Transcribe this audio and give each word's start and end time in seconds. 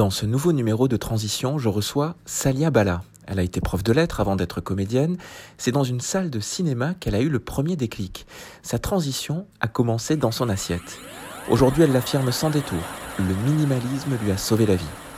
Dans 0.00 0.08
ce 0.08 0.24
nouveau 0.24 0.52
numéro 0.54 0.88
de 0.88 0.96
transition, 0.96 1.58
je 1.58 1.68
reçois 1.68 2.16
Salia 2.24 2.70
Bala. 2.70 3.02
Elle 3.26 3.38
a 3.38 3.42
été 3.42 3.60
prof 3.60 3.84
de 3.84 3.92
lettres 3.92 4.20
avant 4.20 4.34
d'être 4.34 4.62
comédienne. 4.62 5.18
C'est 5.58 5.72
dans 5.72 5.84
une 5.84 6.00
salle 6.00 6.30
de 6.30 6.40
cinéma 6.40 6.94
qu'elle 6.94 7.14
a 7.14 7.20
eu 7.20 7.28
le 7.28 7.38
premier 7.38 7.76
déclic. 7.76 8.26
Sa 8.62 8.78
transition 8.78 9.46
a 9.60 9.68
commencé 9.68 10.16
dans 10.16 10.30
son 10.30 10.48
assiette. 10.48 10.98
Aujourd'hui, 11.50 11.82
elle 11.82 11.92
l'affirme 11.92 12.32
sans 12.32 12.48
détour. 12.48 12.80
Le 13.18 13.34
minimalisme 13.44 14.16
lui 14.24 14.30
a 14.30 14.38
sauvé 14.38 14.64
la 14.64 14.76
vie. 14.76 15.09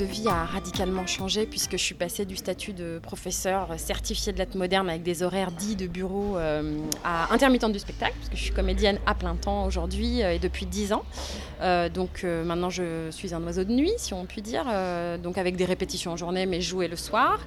De 0.00 0.04
vie 0.06 0.28
a 0.28 0.46
radicalement 0.46 1.06
changé 1.06 1.44
puisque 1.44 1.72
je 1.72 1.84
suis 1.84 1.94
passée 1.94 2.24
du 2.24 2.34
statut 2.34 2.72
de 2.72 2.98
professeur 3.02 3.68
certifié 3.76 4.32
de 4.32 4.38
lettres 4.38 4.56
modernes 4.56 4.88
avec 4.88 5.02
des 5.02 5.22
horaires 5.22 5.52
dits 5.52 5.76
de 5.76 5.86
bureau 5.86 6.38
euh, 6.38 6.78
à 7.04 7.32
intermittente 7.34 7.72
du 7.72 7.78
spectacle, 7.78 8.14
parce 8.18 8.30
que 8.30 8.36
je 8.36 8.42
suis 8.42 8.52
comédienne 8.52 8.98
à 9.04 9.14
plein 9.14 9.36
temps 9.36 9.66
aujourd'hui 9.66 10.22
euh, 10.22 10.32
et 10.32 10.38
depuis 10.38 10.64
10 10.64 10.94
ans. 10.94 11.02
Euh, 11.60 11.90
donc 11.90 12.22
maintenant 12.22 12.70
je 12.70 13.10
suis 13.10 13.34
un 13.34 13.42
oiseau 13.42 13.64
de 13.64 13.72
nuit, 13.72 13.92
si 13.98 14.14
on 14.14 14.24
peut 14.24 14.40
dire, 14.40 14.64
donc 15.22 15.36
avec 15.36 15.56
des 15.56 15.66
répétitions 15.66 16.12
en 16.12 16.16
journée 16.16 16.46
mais 16.46 16.62
jouer 16.62 16.88
le 16.88 16.96
soir. 16.96 17.38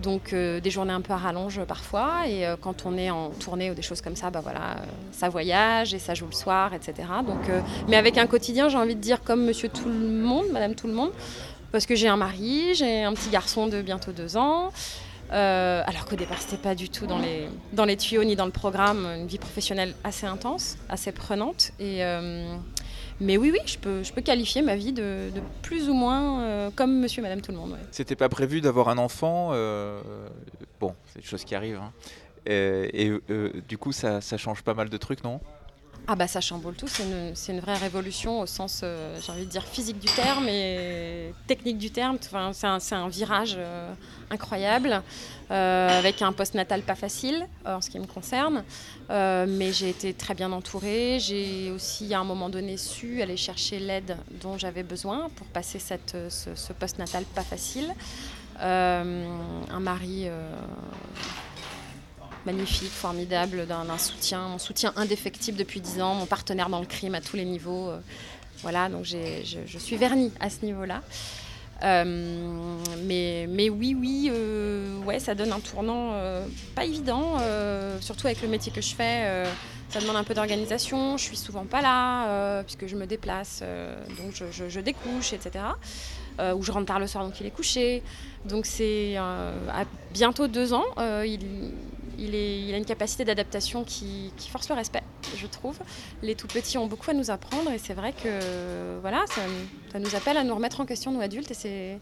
Donc 0.00 0.32
des 0.32 0.70
journées 0.70 0.92
un 0.92 1.00
peu 1.00 1.12
à 1.12 1.16
rallonge 1.16 1.64
parfois 1.64 2.28
et 2.28 2.46
quand 2.60 2.86
on 2.86 2.96
est 2.96 3.10
en 3.10 3.30
tournée 3.30 3.70
ou 3.72 3.74
des 3.74 3.82
choses 3.82 4.00
comme 4.00 4.14
ça, 4.14 4.30
bah 4.30 4.40
voilà, 4.42 4.76
ça 5.10 5.28
voyage 5.28 5.94
et 5.94 5.98
ça 5.98 6.14
joue 6.14 6.26
le 6.26 6.36
soir, 6.36 6.72
etc. 6.74 7.08
Donc, 7.26 7.50
mais 7.88 7.96
avec 7.96 8.16
un 8.18 8.26
quotidien, 8.26 8.68
j'ai 8.68 8.78
envie 8.78 8.94
de 8.94 9.00
dire 9.00 9.22
comme 9.24 9.44
monsieur 9.44 9.68
tout 9.68 9.88
le 9.88 9.94
monde, 9.94 10.46
madame 10.52 10.76
tout 10.76 10.86
le 10.86 10.92
monde, 10.92 11.10
parce 11.76 11.84
que 11.84 11.94
j'ai 11.94 12.08
un 12.08 12.16
mari, 12.16 12.74
j'ai 12.74 13.02
un 13.02 13.12
petit 13.12 13.28
garçon 13.28 13.66
de 13.66 13.82
bientôt 13.82 14.10
deux 14.10 14.38
ans. 14.38 14.72
Euh, 15.30 15.82
alors 15.84 16.06
qu'au 16.06 16.16
départ, 16.16 16.40
c'était 16.40 16.56
pas 16.56 16.74
du 16.74 16.88
tout 16.88 17.06
dans 17.06 17.18
les, 17.18 17.48
dans 17.74 17.84
les 17.84 17.98
tuyaux 17.98 18.24
ni 18.24 18.34
dans 18.34 18.46
le 18.46 18.50
programme, 18.50 19.04
une 19.04 19.26
vie 19.26 19.36
professionnelle 19.36 19.94
assez 20.02 20.24
intense, 20.24 20.78
assez 20.88 21.12
prenante. 21.12 21.72
Et, 21.78 22.02
euh, 22.02 22.56
mais 23.20 23.36
oui, 23.36 23.50
oui, 23.52 23.58
je 23.66 23.76
peux, 23.76 24.02
je 24.02 24.10
peux 24.10 24.22
qualifier 24.22 24.62
ma 24.62 24.74
vie 24.74 24.94
de, 24.94 25.28
plus 25.60 25.90
ou 25.90 25.92
moins 25.92 26.40
euh, 26.40 26.70
comme 26.74 26.98
monsieur 26.98 27.20
et 27.20 27.24
madame 27.24 27.42
tout 27.42 27.52
le 27.52 27.58
monde. 27.58 27.76
C'était 27.90 28.16
pas 28.16 28.30
prévu 28.30 28.62
d'avoir 28.62 28.88
un 28.88 28.96
enfant 28.96 29.50
Bon, 30.80 30.94
c'est 31.12 31.18
une 31.18 31.26
chose 31.26 31.44
qui 31.44 31.54
arrive. 31.54 31.76
Hein. 31.76 31.92
Et, 32.46 33.12
du 33.68 33.76
coup, 33.76 33.92
ça, 33.92 34.22
ça 34.22 34.38
change 34.38 34.62
pas 34.62 34.72
mal 34.72 34.88
de 34.88 34.96
trucs, 34.96 35.22
non? 35.22 35.40
Ah 36.08 36.14
bah 36.14 36.28
ça 36.28 36.40
chamboule 36.40 36.74
tout, 36.74 36.86
c'est 36.86 37.02
une, 37.52 37.60
vraie 37.60 37.76
révolution 37.76 38.40
au 38.40 38.46
sens, 38.46 38.82
euh, 38.84 39.18
j'ai 39.20 39.32
envie 39.32 39.44
de 39.44 39.50
dire, 39.50 39.64
physique 39.64 39.98
du 39.98 40.06
terme 40.06 40.48
et 40.48 41.32
technique 41.48 41.78
du 41.78 41.90
terme. 41.90 42.16
Enfin, 42.22 42.78
c'est 42.78 42.94
un, 42.94 43.08
virage 43.08 43.56
euh, 43.58 43.92
incroyable, 44.30 45.02
euh, 45.50 45.98
avec 45.98 46.22
un 46.22 46.32
post-natal 46.32 46.82
pas 46.82 46.94
facile 46.94 47.46
en 47.64 47.80
ce 47.80 47.90
qui 47.90 47.98
me 47.98 48.06
concerne. 48.06 48.62
mais 49.10 49.72
j'ai 49.72 49.90
été 49.90 50.14
très 50.14 50.34
bien 50.34 50.52
entourée. 50.52 51.18
J'ai 51.20 51.72
aussi 51.72 52.14
à 52.14 52.20
un 52.20 52.24
moment 52.24 52.48
donné 52.50 52.76
su 52.76 53.20
aller 53.20 53.36
chercher 53.36 53.80
l'aide 53.80 54.16
dont 54.40 54.58
j'avais 54.58 54.84
besoin 54.84 55.28
pour 55.34 55.46
passer 55.48 55.80
cette, 55.80 56.16
ce, 56.28 56.54
ce 56.54 56.72
post-natal 56.72 57.24
pas 57.34 57.42
facile. 57.42 57.92
un 58.60 59.80
mari 59.80 60.28
magnifique, 62.46 62.90
formidable, 62.90 63.66
d'un 63.66 63.98
soutien, 63.98 64.48
mon 64.48 64.58
soutien 64.58 64.92
indéfectible 64.96 65.58
depuis 65.58 65.80
10 65.80 66.00
ans, 66.00 66.14
mon 66.14 66.26
partenaire 66.26 66.70
dans 66.70 66.80
le 66.80 66.86
crime 66.86 67.14
à 67.14 67.20
tous 67.20 67.36
les 67.36 67.44
niveaux. 67.44 67.90
Euh, 67.90 67.98
voilà, 68.62 68.88
donc 68.88 69.04
je, 69.04 69.78
suis 69.78 69.96
vernie 69.96 70.32
à 70.40 70.48
ce 70.48 70.64
niveau-là. 70.64 71.02
Euh, 71.82 72.04
mais, 73.04 73.68
oui, 73.68 73.94
oui, 73.98 74.30
euh, 74.32 74.98
ouais, 75.00 75.20
ça 75.20 75.34
donne 75.34 75.52
un 75.52 75.60
tournant 75.60 76.14
pas 76.74 76.86
évident, 76.86 77.36
surtout 78.00 78.28
avec 78.28 78.40
le 78.40 78.48
métier 78.48 78.72
que 78.72 78.80
je 78.80 78.94
fais. 78.94 79.44
ça 79.90 80.00
demande 80.00 80.16
un 80.16 80.24
peu 80.24 80.32
d'organisation. 80.32 81.18
Je 81.18 81.24
suis 81.24 81.36
souvent 81.36 81.66
pas 81.66 81.82
là 81.82 82.62
puisque 82.62 82.86
je 82.86 82.96
me 82.96 83.06
déplace, 83.06 83.62
donc 84.16 84.32
je, 84.34 84.68
je, 84.68 84.80
découche, 84.80 85.34
etc. 85.34 85.64
ou 86.38 86.62
je 86.62 86.72
rentre 86.72 86.86
tard 86.86 86.98
le 86.98 87.06
soir, 87.06 87.24
donc 87.24 87.38
il 87.40 87.46
est 87.46 87.50
couché. 87.54 88.02
Donc 88.46 88.64
c'est 88.64 89.16
à 89.16 89.84
bientôt 90.14 90.46
deux 90.46 90.72
ans. 90.72 90.86
il, 91.24 91.72
il, 92.18 92.74
a 92.74 92.76
une 92.76 92.84
capacité 92.84 93.24
d'adaptation 93.24 93.84
qui, 93.84 94.32
force 94.50 94.68
le 94.68 94.74
respect, 94.74 95.02
je 95.36 95.46
trouve. 95.46 95.78
Les 96.22 96.34
tout 96.34 96.46
petits 96.46 96.78
ont 96.78 96.86
beaucoup 96.86 97.10
à 97.10 97.14
nous 97.14 97.30
apprendre 97.30 97.70
et 97.70 97.78
c'est 97.78 97.94
vrai 97.94 98.12
que 98.12 98.98
voilà, 99.00 99.24
ça, 99.26 99.98
nous 99.98 100.14
appelle 100.14 100.36
à 100.36 100.44
nous 100.44 100.54
remettre 100.54 100.80
en 100.80 100.86
question, 100.86 101.10
nous 101.12 101.20
adultes, 101.20 101.50
et 101.50 101.98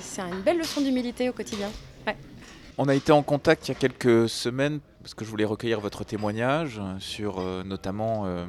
c'est 0.00 0.20
une 0.20 0.42
belle 0.42 0.58
leçon 0.58 0.80
d'humilité 0.80 1.28
au 1.28 1.32
quotidien. 1.32 1.70
On 2.78 2.88
a 2.88 2.94
été 2.94 3.12
en 3.12 3.22
contact 3.22 3.68
il 3.68 3.72
y 3.72 3.74
a 3.76 3.78
quelques 3.78 4.28
semaines 4.28 4.80
parce 5.02 5.14
que 5.14 5.24
je 5.24 5.30
voulais 5.30 5.44
recueillir 5.44 5.80
votre 5.80 6.04
témoignage 6.04 6.80
sur 7.00 7.38
euh, 7.38 7.62
notamment 7.64 8.24
euh, 8.24 8.46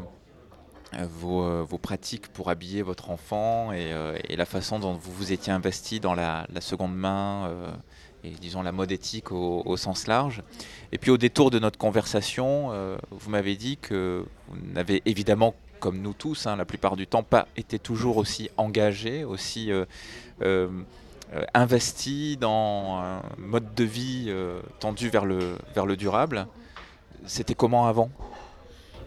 euh, 0.93 1.63
vos, 1.67 1.77
pratiques 1.77 2.29
pour 2.29 2.49
habiller 2.49 2.83
votre 2.83 3.09
enfant 3.09 3.73
et, 3.73 3.91
la 4.35 4.45
façon 4.45 4.79
dont 4.79 4.93
vous 4.93 5.11
vous 5.11 5.31
étiez 5.33 5.51
investi 5.51 5.99
dans 5.99 6.13
la, 6.13 6.45
la 6.53 6.61
seconde 6.61 6.95
main 6.95 7.49
et 8.23 8.29
disons 8.29 8.61
la 8.61 8.71
mode 8.71 8.91
éthique 8.91 9.31
au, 9.31 9.77
sens 9.77 10.07
large. 10.07 10.43
Et 10.91 10.97
puis 10.97 11.11
au 11.11 11.17
détour 11.17 11.51
de 11.51 11.59
notre 11.59 11.77
conversation, 11.77 12.69
euh, 12.71 12.97
vous 13.11 13.29
m'avez 13.29 13.55
dit 13.55 13.77
que 13.77 14.25
vous 14.47 14.57
n'avez 14.73 15.01
évidemment, 15.05 15.55
comme 15.79 15.99
nous 15.99 16.13
tous, 16.13 16.47
hein, 16.47 16.55
la 16.55 16.65
plupart 16.65 16.95
du 16.95 17.05
temps, 17.05 17.23
pas 17.23 17.47
été 17.57 17.79
toujours 17.79 18.17
aussi 18.17 18.49
engagé, 18.57 19.25
aussi 19.25 19.71
euh, 19.71 19.85
euh, 20.41 20.69
investi 21.53 22.37
dans 22.37 22.97
un 22.97 23.21
mode 23.37 23.73
de 23.75 23.83
vie 23.83 24.31
tendu 24.79 25.09
vers 25.09 25.25
le, 25.25 25.57
vers 25.73 25.85
le 25.85 25.97
durable. 25.97 26.47
C'était 27.25 27.55
comment 27.55 27.87
avant? 27.87 28.09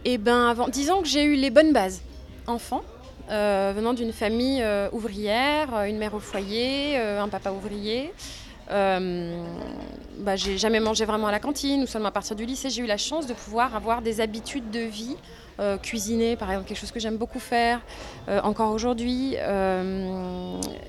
Eh 0.05 0.17
bien, 0.17 0.49
avant, 0.49 0.67
disons 0.67 1.01
que 1.01 1.07
j'ai 1.07 1.23
eu 1.23 1.35
les 1.35 1.49
bonnes 1.49 1.73
bases. 1.73 2.01
Enfant, 2.45 2.83
venant 3.29 3.93
d'une 3.93 4.11
famille 4.11 4.63
ouvrière, 4.91 5.83
une 5.83 5.97
mère 5.97 6.13
au 6.13 6.19
foyer, 6.19 6.97
un 6.97 7.29
papa 7.29 7.51
ouvrier. 7.51 8.11
Euh, 8.71 9.43
bah, 10.19 10.35
j'ai 10.35 10.57
jamais 10.57 10.79
mangé 10.79 11.05
vraiment 11.05 11.27
à 11.27 11.31
la 11.31 11.39
cantine, 11.39 11.83
ou 11.83 11.87
seulement 11.87 12.09
à 12.09 12.11
partir 12.11 12.35
du 12.35 12.45
lycée, 12.45 12.69
j'ai 12.69 12.81
eu 12.81 12.85
la 12.85 12.97
chance 12.97 13.27
de 13.27 13.33
pouvoir 13.33 13.75
avoir 13.75 14.01
des 14.01 14.21
habitudes 14.21 14.71
de 14.71 14.79
vie. 14.79 15.15
Euh, 15.59 15.75
cuisiner, 15.77 16.35
par 16.35 16.51
exemple, 16.51 16.67
quelque 16.67 16.77
chose 16.77 16.91
que 16.91 16.99
j'aime 16.99 17.17
beaucoup 17.17 17.39
faire, 17.39 17.81
euh, 18.29 18.39
encore 18.41 18.71
aujourd'hui. 18.73 19.33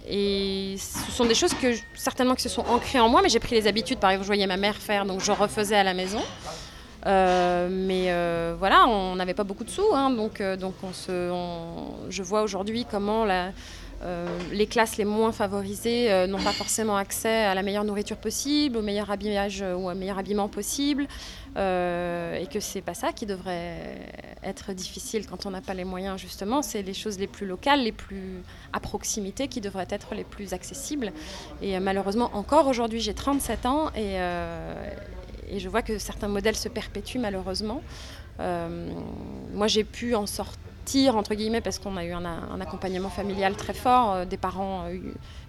et 0.06 0.75
ce 0.78 1.11
sont 1.11 1.25
des 1.25 1.34
choses 1.34 1.55
que 1.55 1.72
certainement 1.94 2.34
que 2.34 2.43
se 2.43 2.50
sont 2.50 2.66
ancrées 2.69 3.00
en 3.00 3.09
moi, 3.09 3.22
mais 3.22 3.31
j'ai 3.31 3.41
pris 3.41 3.55
les 3.55 3.66
habitudes. 3.66 3.99
Par 3.99 4.10
exemple, 4.10 4.25
je 4.25 4.28
voyais 4.28 4.47
ma 4.47 4.59
mère 4.59 4.77
faire, 4.77 5.06
donc 5.06 5.22
je 5.22 5.33
refaisais 5.33 5.77
à 5.77 5.84
la 5.84 5.95
maison. 5.95 6.21
mais 7.06 8.12
voilà, 8.59 8.87
on 8.89 9.16
n'avait 9.16 9.33
pas 9.33 9.45
beaucoup 9.45 9.65
de 9.65 9.71
sous, 9.71 9.95
hein, 9.95 10.10
donc, 10.10 10.43
donc 10.43 10.75
on 10.83 10.93
se, 10.93 11.33
je 12.10 12.22
vois 12.22 12.43
aujourd'hui 12.43 12.84
comment 12.91 13.25
la, 13.25 13.47
euh, 13.47 13.50
les 14.53 14.66
classes 14.66 14.97
les 14.97 15.04
moins 15.04 15.32
favorisées 15.32 16.10
euh, 16.10 16.26
n'ont 16.26 16.42
pas 16.42 16.53
forcément 16.53 16.97
accès 16.97 17.44
à 17.44 17.54
la 17.54 17.62
meilleure 17.62 17.84
nourriture 17.84 18.16
possible, 18.16 18.76
au 18.76 18.82
meilleur 18.82 19.10
habillage 19.10 19.62
euh, 19.62 19.75
ou 19.75 19.91
au 19.91 19.94
meilleur 19.94 20.19
habillement 20.19 20.48
possible, 20.48 21.09
et 21.56 22.47
que 22.53 22.60
c'est 22.60 22.82
pas 22.82 22.94
ça 22.94 23.12
qui 23.12 23.26
devrait 23.26 23.98
être 24.44 24.72
difficile 24.72 25.26
quand 25.26 25.44
on 25.44 25.50
n'a 25.50 25.60
pas 25.60 25.75
les 25.75 25.84
moyens 25.84 26.20
justement. 26.20 26.62
C'est 26.62 26.82
les 26.82 26.94
choses 26.94 27.19
les 27.19 27.26
plus 27.26 27.47
locales, 27.47 27.82
les 27.82 27.91
plus 27.91 28.42
à 28.72 28.78
proximité 28.78 29.48
qui 29.48 29.60
devraient 29.60 29.88
être 29.91 30.15
les 30.15 30.22
plus 30.22 30.53
accessibles. 30.53 31.12
Et 31.60 31.80
malheureusement, 31.80 32.30
encore 32.34 32.69
aujourd'hui, 32.69 33.00
j'ai 33.00 33.15
37 33.15 33.66
ans 33.66 33.91
et, 33.97 34.19
je 35.59 35.69
vois 35.69 35.82
que 35.82 35.98
certains 35.98 36.28
modèles 36.28 36.54
se 36.54 36.69
perpétuent 36.69 37.19
malheureusement. 37.19 37.82
moi, 38.38 39.66
j'ai 39.66 39.82
pu 39.82 40.15
en 40.15 40.26
sortir 40.26 40.68
entre 41.10 41.34
guillemets, 41.34 41.60
parce 41.60 41.78
qu'on 41.78 41.97
a 41.97 42.04
eu 42.04 42.12
un, 42.12 42.25
accompagnement 42.60 43.10
familial 43.10 43.54
très 43.56 43.75
fort, 43.75 44.12
euh, 44.12 44.25
des 44.25 44.37
parents 44.37 44.84
euh, 44.87 44.97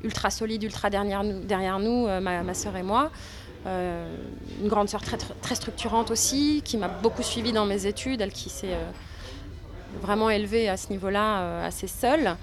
ultra 0.04 0.30
solides, 0.30 0.64
ultra 0.64 0.90
derrière 0.90 1.24
nous, 1.24 1.40
derrière 1.44 1.80
nous 1.80 2.08
euh, 2.08 2.19
ma, 2.19 2.44
ma 2.44 2.54
soeur 2.54 2.75
et 2.75 2.84
moi. 2.84 3.12
une 3.66 4.68
grande 4.68 4.90
sœur 4.90 5.02
très, 5.02 5.18
très 5.18 5.56
structurante 5.56 6.12
aussi, 6.12 6.62
qui 6.64 6.78
m'a 6.78 6.88
beaucoup 6.88 7.24
suivie 7.24 7.54
dans 7.54 7.66
mes 7.66 7.86
études, 7.86 8.22
elle 8.22 8.31
qui 8.31 8.50
s'est 8.50 8.78
vraiment 10.02 10.30
élevée 10.30 10.69
à 10.69 10.78
ce 10.78 10.90
niveau-là 10.90 11.66
assez 11.66 11.88
seule, 11.88 12.38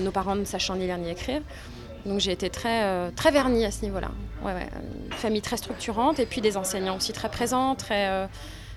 nos 0.00 0.12
parents 0.12 0.36
ne 0.36 0.44
sachant 0.44 0.76
ni 0.76 0.86
lire 0.86 0.98
ni 0.98 1.10
écrire. 1.10 1.42
Donc 2.06 2.20
j'ai 2.20 2.30
été 2.30 2.50
très, 2.50 3.10
très 3.12 3.32
vernie 3.32 3.64
à 3.64 3.72
ce 3.72 3.82
niveau-là. 3.84 4.10
Une 4.44 5.12
famille 5.12 5.42
très 5.42 5.56
structurante 5.56 6.20
et 6.20 6.26
puis 6.26 6.40
des 6.40 6.56
enseignants 6.56 6.96
aussi 6.96 7.12
très 7.12 7.30
présents, 7.30 7.74
très, 7.74 8.28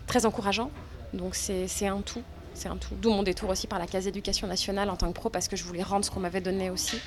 très 0.08 0.26
encourageants. 0.26 0.72
Donc 1.14 1.36
c'est 1.36 1.88
un 1.88 2.02
tout 2.02 2.24
c'est 2.54 2.70
un 2.70 2.78
tout. 2.78 2.96
D'où 3.02 3.12
mon 3.12 3.24
détour 3.24 3.50
aussi 3.50 3.68
par 3.68 3.80
la 3.80 3.88
case 3.88 4.08
éducation 4.08 4.48
nationale 4.48 4.90
en 4.90 4.96
tant 4.96 5.08
que 5.08 5.14
pro 5.14 5.30
parce 5.30 5.48
que 5.48 5.56
je 5.56 5.64
voulais 5.64 5.84
rendre 5.84 6.06
ce 6.06 6.12
qu'on 6.12 6.20
m'avait 6.20 6.42
donné 6.42 6.70
aussi. 6.70 6.98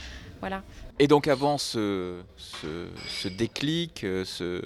Voilà. 0.41 0.63
Et 0.99 1.07
donc 1.07 1.27
avant 1.27 1.59
ce, 1.59 2.21
ce, 2.37 3.29
déclic, 3.29 4.05
euh, 4.05 4.25
ce, 4.25 4.63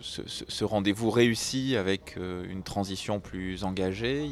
ce 0.00 0.64
rendez-vous 0.64 1.10
réussi 1.10 1.76
avec 1.76 2.16
euh, 2.18 2.44
une 2.50 2.62
transition 2.62 3.20
plus 3.20 3.64
engagée, 3.64 4.28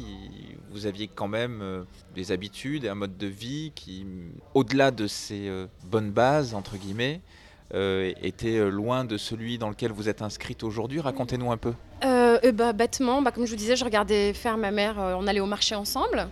vous 0.71 0.85
aviez 0.85 1.07
quand 1.07 1.27
même 1.27 1.85
des 2.15 2.31
habitudes 2.31 2.85
et 2.85 2.89
un 2.89 2.95
mode 2.95 3.17
de 3.17 3.27
vie 3.27 3.71
qui, 3.75 4.05
au-delà 4.53 4.91
de 4.91 5.07
ces 5.07 5.49
bonnes 5.85 6.11
bases, 6.11 6.53
entre 6.53 6.77
guillemets, 6.77 7.21
était 7.73 8.69
loin 8.69 9.05
de 9.05 9.17
celui 9.17 9.57
dans 9.57 9.69
lequel 9.69 9.91
vous 9.91 10.09
êtes 10.09 10.21
inscrite 10.21 10.63
aujourd'hui? 10.63 10.99
Racontez-nous 10.99 11.51
un 11.51 11.57
peu. 11.57 11.73
bah, 12.01 12.73
bêtement, 12.73 13.21
bah, 13.21 13.31
comme 13.31 13.45
je 13.45 13.51
vous 13.51 13.57
disais, 13.57 13.75
je 13.75 13.85
regardais 13.85 14.33
faire 14.33 14.57
ma 14.57 14.71
mère, 14.71 14.95
on 14.97 15.27
allait 15.27 15.39
au 15.39 15.45
marché 15.45 15.75
ensemble. 15.75 16.27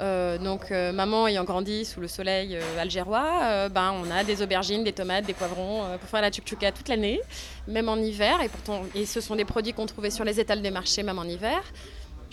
Euh, 0.00 0.38
donc 0.38 0.72
euh, 0.72 0.90
maman 0.92 1.28
ayant 1.28 1.44
grandi 1.44 1.84
sous 1.84 2.00
le 2.00 2.08
soleil 2.08 2.56
euh, 2.56 2.80
algérois, 2.80 3.68
ben, 3.68 3.94
on 4.02 4.10
a 4.10 4.24
des 4.24 4.42
aubergines, 4.42 4.82
des 4.82 4.92
tomates, 4.92 5.24
des 5.24 5.34
poivrons 5.34 5.82
pour 6.00 6.08
faire 6.08 6.20
la 6.20 6.30
tchouktchouka 6.30 6.72
toute 6.72 6.88
l'année, 6.88 7.20
même 7.68 7.88
en 7.88 7.96
hiver. 7.96 8.40
Et 8.42 8.48
pourtant, 8.48 8.82
et 8.94 9.06
ce 9.06 9.20
sont 9.20 9.36
des 9.36 9.44
produits 9.44 9.72
qu'on 9.72 9.86
trouvait 9.86 10.10
sur 10.10 10.24
les 10.24 10.40
étals 10.40 10.62
des 10.62 10.70
marchés, 10.70 11.02
même 11.02 11.18
en 11.18 11.24
hiver. 11.24 11.62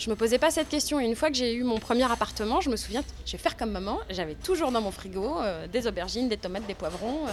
Je 0.01 0.09
me 0.09 0.15
posais 0.15 0.39
pas 0.39 0.49
cette 0.49 0.67
question. 0.67 0.99
Et 0.99 1.05
une 1.05 1.15
fois 1.15 1.29
que 1.29 1.35
j'ai 1.35 1.53
eu 1.53 1.63
mon 1.63 1.77
premier 1.77 2.11
appartement, 2.11 2.59
je 2.59 2.69
me 2.71 2.75
souviens, 2.75 3.03
je 3.25 3.33
vais 3.33 3.37
faire 3.37 3.55
comme 3.55 3.71
maman. 3.71 3.99
J'avais 4.09 4.33
toujours 4.33 4.71
dans 4.71 4.81
mon 4.81 4.91
frigo 4.91 5.37
des 5.71 5.85
aubergines, 5.85 6.27
des 6.27 6.37
tomates, 6.37 6.65
des 6.65 6.73
poivrons, 6.73 7.27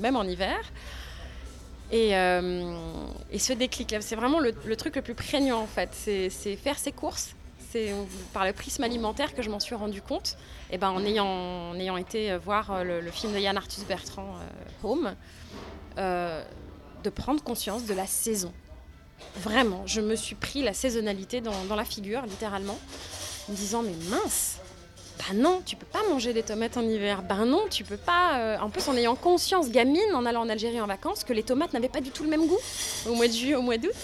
même 0.00 0.16
en 0.16 0.22
hiver. 0.22 0.56
Et, 1.92 2.12
et 2.12 3.38
ce 3.38 3.52
déclic, 3.52 3.94
c'est 4.00 4.16
vraiment 4.16 4.40
le, 4.40 4.54
le, 4.64 4.76
truc 4.76 4.96
le 4.96 5.02
plus 5.02 5.14
prégnant 5.14 5.60
en 5.60 5.66
fait. 5.66 5.90
C'est 5.92 6.56
faire 6.56 6.78
ses 6.78 6.92
courses 6.92 7.34
c'est 7.70 7.92
par 8.32 8.44
le 8.44 8.52
prisme 8.52 8.84
alimentaire 8.84 9.34
que 9.34 9.42
je 9.42 9.50
m'en 9.50 9.60
suis 9.60 9.74
rendu 9.74 10.02
compte, 10.02 10.36
et 10.70 10.74
eh 10.74 10.78
ben, 10.78 10.90
en, 10.90 11.04
ayant, 11.04 11.74
ayant 11.74 11.96
été 11.96 12.36
voir 12.36 12.70
euh, 12.70 13.00
le, 13.00 13.10
film 13.10 13.32
de 13.32 13.38
Yann 13.38 13.56
Arthus 13.56 13.84
Bertrand, 13.86 14.36
euh, 14.36 14.86
Home, 14.88 15.14
euh, 15.98 16.44
de 17.02 17.10
prendre 17.10 17.42
conscience 17.42 17.84
de 17.84 17.94
la 17.94 18.06
saison. 18.06 18.52
Vraiment, 19.36 19.82
je 19.86 20.00
me 20.00 20.16
suis 20.16 20.34
pris 20.34 20.62
la 20.62 20.72
saisonnalité 20.72 21.40
dans, 21.40 21.76
la 21.76 21.84
figure, 21.84 22.22
littéralement, 22.22 22.78
en 23.48 23.52
me 23.52 23.56
disant 23.56 23.82
mais 23.82 23.94
mince, 24.10 24.56
bah 25.18 25.34
non, 25.34 25.62
tu 25.64 25.76
peux 25.76 25.86
pas 25.86 26.02
manger 26.10 26.32
des 26.32 26.42
tomates 26.42 26.76
en 26.76 26.82
hiver. 26.82 27.22
Ben 27.22 27.44
non, 27.44 27.64
tu 27.70 27.84
peux 27.84 27.96
pas. 27.96 28.58
en 28.60 28.70
plus, 28.70 28.88
en 28.88 28.96
ayant 28.96 29.14
conscience, 29.14 29.70
gamine, 29.70 30.14
en 30.14 30.26
allant 30.26 30.42
en 30.42 30.48
Algérie 30.48 30.80
en 30.80 30.86
vacances, 30.86 31.24
que 31.24 31.32
les 31.32 31.42
tomates 31.42 31.72
n'avaient 31.72 31.88
pas 31.88 32.00
du 32.00 32.10
tout 32.10 32.22
le 32.22 32.30
même 32.30 32.46
goût 32.46 32.58
au 33.08 33.14
mois 33.14 33.28
de 33.28 33.32
juillet, 33.32 33.54
au 33.54 33.62
mois 33.62 33.78
d'août. 33.78 33.94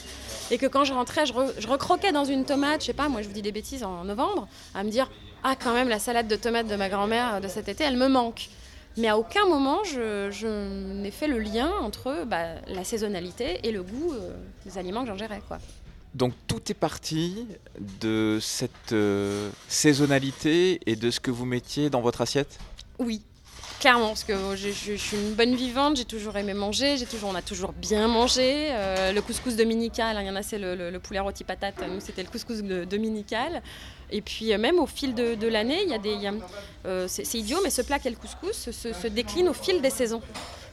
Et 0.50 0.58
que 0.58 0.66
quand 0.66 0.84
je 0.84 0.92
rentrais, 0.92 1.24
je, 1.26 1.32
recroquais 1.66 2.12
dans 2.12 2.24
une 2.24 2.44
tomate, 2.44 2.82
je 2.82 2.86
sais 2.86 2.92
pas, 2.92 3.08
moi 3.08 3.22
je 3.22 3.28
vous 3.28 3.32
dis 3.32 3.42
des 3.42 3.52
bêtises 3.52 3.84
en 3.84 4.04
novembre, 4.04 4.48
à 4.74 4.84
me 4.84 4.90
dire 4.90 5.10
Ah, 5.42 5.54
quand 5.56 5.72
même, 5.72 5.88
la 5.88 5.98
salade 5.98 6.28
de 6.28 6.36
tomates 6.36 6.66
de 6.66 6.76
ma 6.76 6.88
grand-mère 6.88 7.40
de 7.40 7.48
cet 7.48 7.68
été, 7.68 7.84
elle 7.84 7.96
me 7.96 8.08
manque. 8.08 8.48
Mais 8.96 9.08
à 9.08 9.18
aucun 9.18 9.46
moment, 9.46 9.84
je, 9.84 10.92
n'ai 10.92 11.10
fait 11.10 11.28
le 11.28 11.38
lien 11.38 11.70
entre 11.80 12.24
bah, 12.26 12.56
la 12.66 12.84
saisonnalité 12.84 13.66
et 13.66 13.72
le 13.72 13.82
goût 13.82 14.12
euh, 14.12 14.34
des 14.66 14.78
aliments 14.78 15.02
que 15.02 15.08
j'en 15.08 15.16
gérais. 15.16 15.42
Quoi. 15.48 15.58
Donc 16.14 16.34
tout 16.46 16.60
est 16.70 16.74
parti 16.74 17.46
de 17.80 18.38
cette 18.40 18.92
euh, 18.92 19.50
saisonnalité 19.68 20.80
et 20.86 20.96
de 20.96 21.10
ce 21.10 21.20
que 21.20 21.30
vous 21.30 21.46
mettiez 21.46 21.88
dans 21.88 22.02
votre 22.02 22.20
assiette? 22.20 22.58
Oui, 22.98 23.22
Clairement, 23.82 24.10
parce 24.10 24.22
que 24.22 24.34
je, 24.54 24.70
suis 24.70 25.16
une 25.16 25.34
bonne 25.34 25.56
vivante, 25.56 25.96
j'ai 25.96 26.04
toujours 26.04 26.36
aimé 26.36 26.54
manger, 26.54 26.96
j'ai 26.98 27.04
toujours, 27.04 27.30
on 27.30 27.34
a 27.34 27.42
toujours 27.42 27.72
bien 27.72 28.06
mangé. 28.06 28.68
Euh, 28.70 29.10
le 29.10 29.20
couscous 29.20 29.56
dominical, 29.56 30.16
il 30.20 30.26
y 30.28 30.30
en 30.30 30.36
a 30.36 30.42
c'est 30.44 30.60
le, 30.60 30.96
poulet 31.00 31.18
rôti 31.18 31.42
patate, 31.42 31.74
nous 31.88 31.98
c'était 31.98 32.22
le 32.22 32.28
couscous 32.28 32.62
dominical. 32.62 33.60
Et 34.12 34.20
puis 34.20 34.52
euh, 34.52 34.58
même 34.58 34.78
au 34.78 34.86
fil 34.86 35.14
de, 35.14 35.46
l'année, 35.48 35.82
il 35.84 35.90
y 35.90 35.94
a 35.94 35.98
des, 35.98 36.30
euh, 36.86 37.06
c'est 37.08 37.34
idiot, 37.34 37.58
mais 37.64 37.70
ce 37.70 37.82
plat 37.82 37.98
qu'est 37.98 38.10
le 38.10 38.16
couscous 38.16 38.70
se, 38.70 39.08
décline 39.08 39.48
au 39.48 39.52
fil 39.52 39.80
des 39.80 39.90
saisons. 39.90 40.22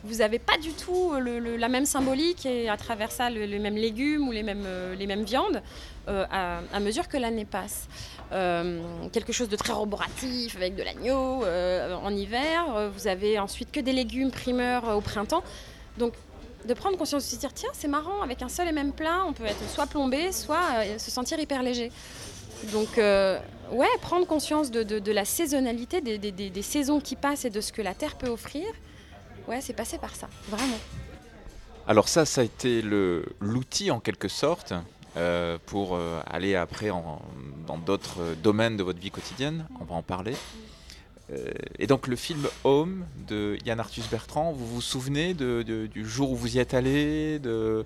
Vous 0.04 0.18
n'avez 0.18 0.40
pas 0.40 0.58
du 0.58 0.72
tout 0.72 1.12
la 1.14 1.68
même 1.68 1.86
symbolique 1.86 2.46
et 2.46 2.70
à 2.70 2.78
travers 2.78 3.12
ça 3.12 3.30
les 3.30 3.60
mêmes 3.60 3.76
légumes 3.76 4.30
ou 4.30 4.32
les 4.32 4.44
mêmes, 4.44 4.66
les 4.98 5.08
mêmes 5.08 5.24
viandes 5.24 5.62
à, 6.08 6.80
mesure 6.80 7.10
que 7.10 7.18
l'année 7.18 7.44
passe. 7.44 7.90
Euh, 8.32 8.80
quelque 9.12 9.34
chose 9.34 9.50
de 9.50 9.56
très 9.56 9.74
roboratif 9.74 10.56
avec 10.56 10.76
de 10.76 10.84
l'agneau 10.84 11.44
euh, 11.44 11.96
en 11.96 12.16
hiver. 12.16 12.76
Euh, 12.76 12.90
vous 12.90 13.08
avez 13.08 13.40
ensuite 13.40 13.72
que 13.72 13.80
des 13.80 13.92
légumes 13.92 14.30
primeurs 14.30 14.96
au 14.96 15.02
printemps. 15.02 15.44
Donc 15.98 16.14
de 16.68 16.74
prendre 16.74 16.98
conscience 16.98 17.26
de 17.26 17.30
se 17.30 17.40
dire 17.40 17.54
tiens 17.54 17.70
c'est 17.74 17.88
marrant 17.88 18.22
avec 18.22 18.42
un 18.42 18.50
seul 18.50 18.68
et 18.68 18.74
même 18.74 18.92
plat 18.92 19.24
on 19.26 19.32
peut 19.32 19.46
être 19.46 19.70
soit 19.70 19.88
plombé 19.88 20.34
soit 20.34 20.60
se 20.98 21.10
sentir 21.10 21.40
hyper 21.40 21.64
léger. 21.64 21.90
Donc 22.72 22.98
ouais 22.98 23.88
prendre 24.02 24.28
conscience 24.28 24.72
de, 24.72 25.12
la 25.12 25.26
saisonnalité 25.26 26.02
des, 26.02 26.62
saisons 26.62 27.00
qui 27.00 27.16
passent 27.16 27.46
et 27.46 27.50
de 27.50 27.62
ce 27.62 27.72
que 27.72 27.82
la 27.82 27.94
terre 27.94 28.16
peut 28.18 28.30
offrir. 28.30 28.66
Ouais 29.48 29.62
c'est 29.62 29.74
passé 29.74 29.98
par 29.98 30.16
ça 30.16 30.28
vraiment. 30.50 30.80
Alors 31.88 32.08
ça 32.08 32.26
ça 32.26 32.42
a 32.42 32.44
été 32.44 32.82
l'outil 33.40 33.92
en 33.92 34.00
quelque 34.00 34.28
sorte 34.28 34.74
euh, 35.18 35.58
pour 35.66 35.96
euh, 35.96 36.22
aller 36.28 36.56
après 36.56 36.90
dans 36.90 37.78
d'autres 37.78 38.36
domaines 38.44 38.78
de 38.78 38.84
votre 38.84 39.00
vie 39.00 39.10
quotidienne. 39.10 39.66
On 39.82 39.84
va 39.84 39.96
en 39.96 40.04
parler. 40.04 40.36
Euh, 41.32 41.52
et 41.80 41.88
donc 41.88 42.08
le 42.08 42.16
film 42.16 42.48
Home 42.64 43.06
de 43.28 43.58
Yann 43.66 43.80
Arthus 43.80 44.04
Bertrand, 44.10 44.52
vous 44.52 44.68
vous 44.68 44.82
souvenez 44.82 45.34
du 45.34 46.08
jour 46.08 46.32
où 46.32 46.36
vous 46.36 46.58
y 46.58 46.60
êtes 46.60 46.74
allé, 46.76 47.40
de 47.40 47.86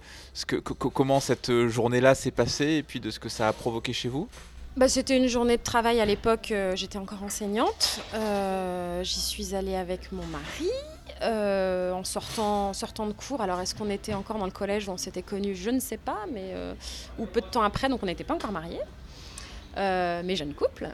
comment 0.78 1.20
cette 1.22 1.68
journée-là 1.68 2.14
s'est 2.14 2.32
passée 2.32 2.74
et 2.74 2.84
puis 2.84 3.00
de 3.00 3.10
ce 3.10 3.20
que 3.20 3.30
ça 3.30 3.48
a 3.48 3.54
provoqué 3.54 3.94
chez 3.94 4.10
vous? 4.10 4.28
Bah, 4.78 4.88
C'était 4.88 5.18
une 5.18 5.28
journée 5.28 5.58
de 5.58 5.64
travail 5.64 6.00
à 6.00 6.06
l'époque, 6.06 6.54
j'étais 6.76 6.98
encore 6.98 7.24
enseignante. 7.24 8.02
J'y 9.04 9.20
suis 9.20 9.56
allée 9.56 9.76
avec 9.76 10.12
mon 10.12 10.26
mari. 10.26 10.72
Euh, 11.24 11.94
en 11.94 12.04
sortant, 12.04 12.74
sortant 12.74 13.08
de 13.08 13.14
cours. 13.14 13.42
Alors, 13.42 13.60
est-ce 13.62 13.76
qu'on 13.76 13.90
était 13.90 14.14
encore 14.14 14.38
dans 14.38 14.46
le 14.46 14.52
collège? 14.52 14.90
Où 14.90 14.92
on 14.92 14.98
s'était 14.98 15.22
connus 15.22 15.56
Je 15.56 15.70
ne 15.70 15.80
sais 15.80 15.98
pas, 15.98 16.26
mais 16.32 16.52
euh, 16.54 16.74
ou 17.18 17.26
peu 17.26 17.40
de 17.40 17.46
temps 17.46 17.62
après, 17.62 17.88
donc 17.88 18.02
on 18.04 18.06
n'était 18.06 18.26
pas 18.26 18.34
encore 18.34 18.52
mariés, 18.52 18.82
euh, 19.78 20.22
mais 20.26 20.36
jeune 20.36 20.54
couple. 20.54 20.90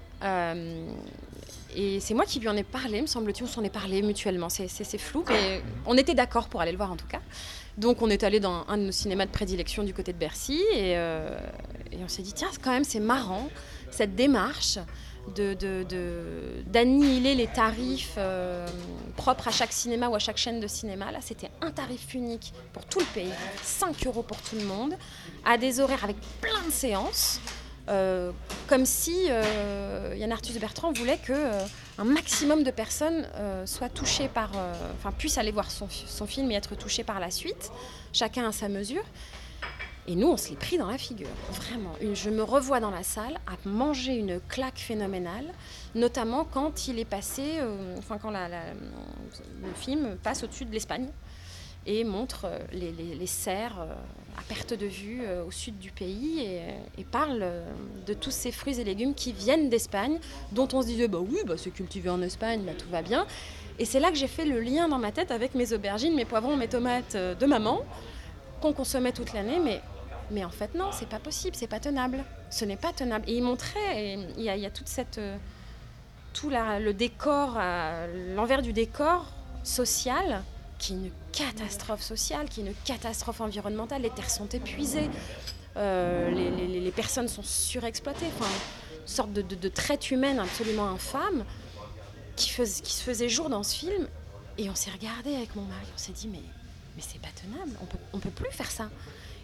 et 1.76 2.00
c'est 2.00 2.14
moi 2.14 2.26
qui 2.26 2.40
lui 2.40 2.48
en 2.48 2.56
ai 2.58 2.64
parlé, 2.64 3.02
me 3.02 3.08
semble-t-il, 3.08 3.46
on 3.46 3.48
s'en 3.48 3.64
est 3.64 3.74
parlé 3.74 4.02
mutuellement. 4.02 4.50
C'est 4.50 4.98
flou, 4.98 5.24
mais 5.28 5.64
on 5.88 5.98
était 5.98 6.14
d'accord 6.16 6.48
pour 6.48 6.62
aller 6.62 6.72
le 6.72 6.78
voir 6.78 6.92
en 6.92 6.98
tout 6.98 7.08
cas. 7.08 7.22
Donc, 7.80 8.02
on 8.02 8.10
est 8.10 8.24
allé 8.24 8.40
dans 8.40 8.66
un 8.68 8.78
de 8.78 8.84
nos 8.84 8.92
cinémas 8.92 9.26
de 9.26 9.32
prédilection 9.32 9.84
du 9.84 9.94
côté 9.94 10.14
de 10.14 10.18
Bercy, 10.18 10.62
et, 10.74 10.92
et 10.92 12.04
on 12.04 12.08
s'est 12.08 12.22
dit 12.22 12.34
tiens, 12.34 12.50
quand 12.62 12.72
même, 12.72 12.84
c'est 12.84 13.00
marrant 13.00 13.48
cette 13.90 14.16
démarche 14.16 14.78
d'annihiler 16.68 17.36
les 17.36 17.48
tarifs 17.48 18.16
euh, 18.18 18.68
propres 19.16 19.48
à 19.48 19.52
chaque 19.52 19.72
cinéma 19.72 20.10
ou 20.10 20.16
à 20.16 20.20
chaque 20.20 20.38
chaîne 20.38 20.60
de 20.60 20.68
cinéma. 20.68 21.12
Là, 21.12 21.20
c'était 21.22 21.50
un 21.62 21.72
tarif 21.72 22.14
unique 22.14 22.54
pour 22.74 22.86
tout 22.86 23.00
le 23.00 23.06
pays, 23.06 23.32
5 23.64 24.08
euros 24.08 24.24
pour 24.24 24.38
tout 24.42 24.56
le 24.56 24.66
monde, 24.66 24.96
à 25.46 25.58
des 25.58 25.80
horaires 25.80 26.04
avec 26.04 26.18
plein 26.42 26.62
de 26.66 26.72
séances. 26.72 27.40
Euh, 27.90 28.32
comme 28.68 28.86
si 28.86 29.28
euh, 29.30 30.14
Yann 30.16 30.32
Arthus 30.32 30.60
Bertrand 30.60 30.92
voulait 30.92 31.18
que 31.18 31.34
euh, 31.34 31.60
un 31.98 32.04
maximum 32.04 32.64
de 32.64 32.70
personnes 32.70 33.28
soient 33.66 33.90
touchées 33.90 34.28
par, 34.28 34.52
enfin 34.98 35.12
puissent 35.12 35.38
aller 35.38 35.52
voir 35.52 35.70
son, 35.70 35.88
film 36.28 36.52
et 36.52 36.56
être 36.56 36.76
touchées 36.76 37.04
par 37.04 37.20
la 37.20 37.32
suite, 37.32 37.72
chacun 38.14 38.48
à 38.48 38.52
sa 38.52 38.70
mesure. 38.70 39.04
Et 40.08 40.16
nous, 40.16 40.28
on 40.28 40.38
se 40.38 40.50
l'est 40.50 40.56
pris 40.56 40.78
dans 40.78 40.90
la 40.90 40.98
figure, 40.98 41.28
vraiment. 41.52 41.94
je 42.14 42.30
me 42.30 42.42
revois 42.42 42.80
dans 42.80 42.90
la 42.90 43.04
salle 43.04 43.38
à 43.46 43.68
manger 43.68 44.16
une 44.16 44.40
claque 44.40 44.78
phénoménale, 44.78 45.46
notamment 45.94 46.46
quand 46.46 46.88
il 46.88 47.00
est 47.00 47.06
passé, 47.06 47.60
enfin 47.98 48.18
quand 48.18 48.32
le 48.32 49.74
film 49.76 50.16
passe 50.24 50.44
au-dessus 50.44 50.66
de 50.66 50.72
l'Espagne 50.72 51.10
et 51.86 52.04
montre 52.04 52.46
euh, 52.46 52.60
les, 52.72 53.26
serres 53.28 53.80
euh, 53.82 53.94
à 54.40 54.42
perte 54.48 54.74
de 54.74 54.86
vue 54.86 55.22
au 55.46 55.52
sud 55.52 55.78
du 55.80 55.92
pays 55.92 56.40
et, 56.98 57.04
parle 57.04 57.46
de 58.08 58.14
tous 58.14 58.32
ces 58.32 58.52
fruits 58.52 58.80
et 58.80 58.84
légumes 58.84 59.14
qui 59.14 59.34
viennent 59.34 59.70
d'Espagne, 59.70 60.20
dont 60.52 60.68
on 60.74 60.82
se 60.82 60.88
disait 60.88 61.08
bah 61.08 61.20
oui, 61.20 61.40
bah 61.46 61.56
c'est 61.58 61.72
cultivé 61.72 62.10
en 62.10 62.22
Espagne, 62.22 62.62
bah, 62.66 62.72
tout 62.78 62.90
va 62.90 63.02
bien. 63.02 63.26
Et 63.80 63.86
c'est 63.86 64.00
là 64.00 64.10
que 64.12 64.18
j'ai 64.18 64.28
fait 64.28 64.46
le 64.46 64.60
lien 64.60 64.88
dans 64.88 65.00
ma 65.00 65.12
tête 65.12 65.32
avec 65.32 65.56
mes 65.56 65.74
aubergines, 65.74 66.16
mes 66.16 66.26
poivrons, 66.26 66.56
mes 66.56 66.68
tomates 66.68 67.16
de 67.16 67.46
maman 67.46 67.82
qu'on 68.62 68.74
consommait 68.74 69.12
toute 69.12 69.34
l'année, 69.34 69.60
mais 69.64 69.82
mais 70.32 70.46
en 70.46 70.50
fait, 70.50 70.76
non, 70.76 70.90
c'est 70.92 71.10
pas 71.10 71.20
possible, 71.20 71.56
c'est 71.56 71.68
pas 71.68 71.80
tenable. 71.80 72.24
Ce 72.50 72.66
n'est 72.66 72.78
pas 72.78 72.94
tenable. 72.94 73.26
Et 73.28 73.38
il 73.38 73.44
montrait, 73.44 74.18
il 74.38 74.44
y, 74.44 74.66
a 74.66 74.70
toute 74.70 74.88
cette. 74.88 75.18
Euh, 75.18 75.38
tout 76.34 76.50
le 76.50 76.92
décor, 76.92 77.58
euh, 77.58 78.36
l'envers 78.36 78.62
du 78.62 78.72
décor 78.72 79.26
social, 79.64 80.44
qui 80.80 80.94
est 80.94 80.96
une 80.96 81.12
catastrophe 81.32 82.02
sociale, 82.02 82.50
qui 82.50 82.62
est 82.62 82.66
une 82.66 82.74
catastrophe 82.86 83.42
environnementale. 83.42 84.02
Les 84.02 84.10
terres 84.10 84.30
sont 84.30 84.48
épuisées, 84.48 85.10
euh, 85.78 86.32
les, 86.32 86.92
personnes 86.92 87.28
sont 87.28 87.44
surexploitées. 87.44 88.26
Enfin, 88.40 88.50
une 89.02 89.08
sorte 89.08 89.34
de, 89.34 89.68
traite 89.68 90.10
humaine 90.10 90.40
absolument 90.40 90.90
infâme 90.90 91.44
qui, 92.36 92.50
se 92.50 93.04
faisait 93.04 93.30
jour 93.30 93.50
dans 93.50 93.64
ce 93.64 93.76
film. 93.76 94.08
Et 94.58 94.70
on 94.70 94.76
s'est 94.76 94.92
regardé 94.92 95.36
avec 95.36 95.56
mon 95.56 95.64
mari, 95.64 95.86
on 95.94 95.98
s'est 95.98 96.12
dit, 96.12 96.28
mais, 96.28 96.42
c'est 97.00 97.22
pas 97.22 97.30
tenable, 97.42 97.72
on 98.12 98.18
peut, 98.18 98.30
peut 98.30 98.44
plus 98.44 98.52
faire 98.52 98.72
ça. 98.72 98.90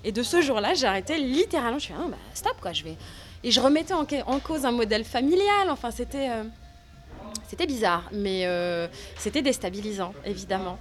Et 0.03 0.11
de 0.11 0.23
ce 0.23 0.41
jour-là, 0.41 0.73
j'ai 0.73 0.85
arrêté 0.85 1.17
littéralement. 1.17 1.79
Je 1.79 1.85
suis 1.85 1.93
ah, 1.97 2.05
bah, 2.09 2.17
stop 2.33 2.55
quoi, 2.61 2.73
je 2.73 2.83
vais. 2.83 2.95
Et 3.43 3.51
je 3.51 3.59
remettais 3.59 3.93
en, 3.93 4.05
cause 4.39 4.65
un 4.65 4.71
modèle 4.71 5.03
familial. 5.03 5.69
Enfin, 5.69 5.89
c'était 5.91 6.29
euh, 6.29 7.65
bizarre, 7.65 8.03
mais 8.11 8.45
euh, 8.45 8.87
c'était 9.17 9.41
déstabilisant, 9.41 10.13
évidemment. 10.25 10.77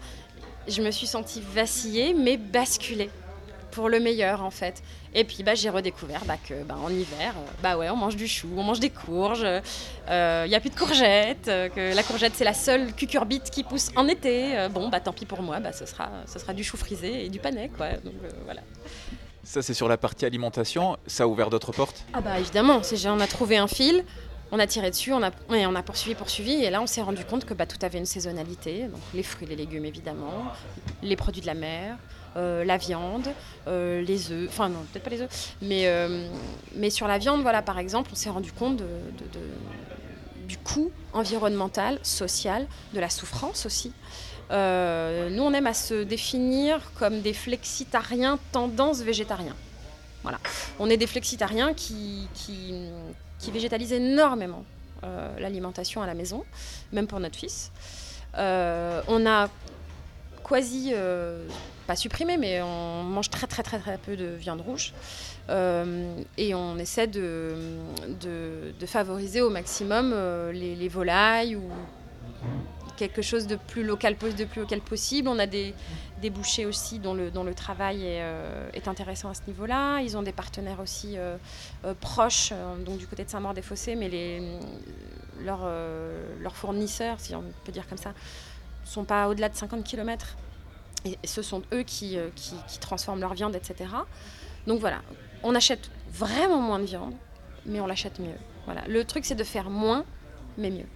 Je 0.68 0.82
me 0.82 0.90
suis 0.90 1.06
sentie 1.06 1.42
vaciller, 1.54 2.14
mais 2.14 2.36
basculer 2.36 3.10
pour 3.74 3.88
le 3.88 4.00
meilleur 4.00 4.42
en 4.42 4.50
fait. 4.50 4.82
Et 5.14 5.24
puis 5.24 5.42
bah, 5.42 5.54
j'ai 5.54 5.68
redécouvert 5.68 6.24
bah, 6.24 6.36
que 6.48 6.62
bah, 6.62 6.76
en 6.82 6.88
hiver, 6.88 7.34
euh, 7.36 7.50
bah 7.62 7.76
ouais, 7.76 7.90
on 7.90 7.96
mange 7.96 8.16
du 8.16 8.28
chou, 8.28 8.48
on 8.56 8.62
mange 8.62 8.80
des 8.80 8.90
courges, 8.90 9.42
il 9.42 9.62
euh, 10.10 10.46
n'y 10.46 10.54
a 10.54 10.60
plus 10.60 10.70
de 10.70 10.76
courgettes, 10.76 11.48
euh, 11.48 11.68
que 11.68 11.94
la 11.94 12.02
courgette 12.02 12.32
c'est 12.34 12.44
la 12.44 12.54
seule 12.54 12.92
cucurbite 12.94 13.50
qui 13.50 13.64
pousse 13.64 13.90
en 13.96 14.06
été. 14.08 14.68
bon 14.70 14.88
bah 14.88 15.00
tant 15.00 15.12
pis 15.12 15.26
pour 15.26 15.42
moi, 15.42 15.60
bah, 15.60 15.72
ce, 15.72 15.86
sera, 15.86 16.08
ce 16.26 16.38
sera 16.38 16.54
du 16.54 16.64
chou 16.64 16.76
frisé 16.76 17.26
et 17.26 17.28
du 17.28 17.40
panais 17.40 17.70
quoi. 17.76 17.90
Donc 18.04 18.14
voilà. 18.44 18.62
Ça 19.42 19.60
c'est 19.60 19.74
sur 19.74 19.88
la 19.88 19.98
partie 19.98 20.24
alimentation, 20.24 20.96
ça 21.06 21.24
a 21.24 21.26
ouvert 21.26 21.50
d'autres 21.50 21.72
portes? 21.72 22.04
Ah 22.14 22.20
bah 22.20 22.38
évidemment, 22.38 22.80
on 23.06 23.20
a 23.20 23.26
trouvé 23.26 23.58
un 23.58 23.68
fil, 23.68 24.04
on 24.52 24.58
a 24.58 24.66
tiré 24.66 24.90
dessus, 24.90 25.12
on 25.12 25.22
a, 25.22 25.30
et 25.54 25.66
on 25.66 25.74
a 25.74 25.82
poursuivi, 25.82 26.14
poursuivi, 26.14 26.64
et 26.64 26.70
là 26.70 26.80
on 26.80 26.86
s'est 26.86 27.02
rendu 27.02 27.24
compte 27.24 27.44
que 27.44 27.54
bah, 27.54 27.66
tout 27.66 27.78
avait 27.84 27.98
une 27.98 28.06
saisonnalité, 28.06 28.84
donc 28.84 29.00
les 29.12 29.22
fruits, 29.22 29.46
les 29.46 29.56
légumes 29.56 29.84
évidemment, 29.84 30.44
les 31.02 31.16
produits 31.16 31.42
de 31.42 31.46
la 31.46 31.54
mer, 31.54 31.96
euh, 32.36 32.64
la 32.64 32.78
viande, 32.78 33.28
euh, 33.68 34.02
les 34.02 34.32
œufs, 34.32 34.48
enfin 34.48 34.68
non, 34.68 34.80
peut-être 34.92 35.04
pas 35.04 35.10
les 35.10 35.22
œufs, 35.22 35.54
mais, 35.62 35.86
euh, 35.86 36.28
mais 36.74 36.90
sur 36.90 37.06
la 37.06 37.18
viande, 37.18 37.42
voilà, 37.42 37.62
par 37.62 37.78
exemple, 37.78 38.10
on 38.12 38.16
s'est 38.16 38.30
rendu 38.30 38.50
compte 38.50 38.82
du 40.48 40.58
coût 40.58 40.90
environnemental, 41.12 42.00
social, 42.02 42.66
de 42.92 42.98
la 42.98 43.08
souffrance 43.08 43.66
aussi. 43.66 43.92
nous, 44.50 45.42
on 45.42 45.52
aime 45.52 45.68
à 45.68 45.74
se 45.74 46.02
définir 46.02 46.92
comme 46.98 47.20
des 47.20 47.32
flexitariens 47.32 48.40
tendance 48.50 49.00
végétarien. 49.00 49.54
Voilà. 50.24 50.38
On 50.80 50.90
est 50.90 50.96
des 50.96 51.06
flexitariens 51.06 51.72
qui, 51.72 52.28
qui, 52.34 52.74
qui 53.44 53.50
végétalisent 53.50 53.92
énormément 53.92 54.64
l'alimentation 55.38 56.00
à 56.00 56.06
la 56.06 56.14
maison, 56.14 56.44
même 56.92 57.06
pour 57.06 57.20
notre 57.20 57.36
fils. 57.36 57.70
on 58.38 59.26
a 59.26 59.48
quasi 60.42 60.94
pas 61.86 61.96
supprimé, 61.96 62.38
mais 62.38 62.62
on 62.62 63.02
mange 63.02 63.28
très 63.28 63.46
très 63.46 63.62
très 63.62 63.78
très 63.78 63.98
peu 63.98 64.16
de 64.16 64.26
viande 64.26 64.62
rouge. 64.62 64.94
Euh, 65.50 66.14
et 66.38 66.54
on 66.54 66.78
essaie 66.78 67.06
de, 67.06 67.54
de, 68.20 68.86
favoriser 68.86 69.42
au 69.42 69.50
maximum 69.50 70.12
euh, 70.14 70.52
les, 70.52 70.88
volailles 70.88 71.56
ou 71.56 71.68
quelque 72.96 73.22
chose 73.22 73.46
de 73.46 73.56
plus 73.56 73.84
local, 73.84 74.16
de 74.16 74.44
plus 74.44 74.60
local 74.60 74.80
possible. 74.80 75.28
On 75.28 75.38
a 75.38 75.46
des, 75.46 75.74
bouchers 76.30 76.64
aussi 76.64 76.98
dont 76.98 77.14
le, 77.14 77.54
travail 77.54 78.02
est, 78.02 78.22
euh, 78.22 78.68
est 78.72 78.88
intéressant 78.88 79.28
à 79.28 79.34
ce 79.34 79.42
niveau-là. 79.46 80.00
Ils 80.00 80.16
ont 80.16 80.22
des 80.22 80.32
partenaires 80.32 80.80
aussi 80.80 81.16
proches, 82.00 82.52
donc 82.84 82.98
du 82.98 83.06
côté 83.06 83.24
de 83.24 83.30
Saint-Maur-des-Fossés, 83.30 83.94
mais 83.94 84.40
leurs, 85.42 86.56
fournisseurs, 86.56 87.20
si 87.20 87.34
on 87.34 87.44
peut 87.64 87.72
dire 87.72 87.86
comme 87.88 87.98
ça, 87.98 88.12
sont 88.84 89.04
pas 89.04 89.28
au-delà 89.28 89.48
de 89.48 89.56
50 89.56 89.84
km. 89.84 90.36
Et 91.04 91.18
ce 91.24 91.42
sont 91.42 91.62
eux 91.72 91.82
qui, 91.82 92.18
euh, 92.18 92.30
qui, 92.34 92.54
transforment 92.80 93.20
leur 93.20 93.34
viande, 93.34 93.54
etc. 93.54 93.90
Donc 94.66 94.80
voilà, 94.80 95.02
on 95.42 95.54
achète 95.54 95.90
vraiment 96.10 96.60
moins 96.60 96.78
de 96.78 96.84
viande, 96.84 97.14
mais 97.66 97.80
on 97.80 97.86
l'achète 97.86 98.18
mieux. 98.18 98.38
Voilà. 98.64 98.82
Le 98.88 99.04
truc, 99.04 99.26
c'est 99.26 99.34
de 99.34 99.44
faire 99.44 99.68
moins, 99.68 100.04
mais 100.56 100.70
mieux. 100.70 100.86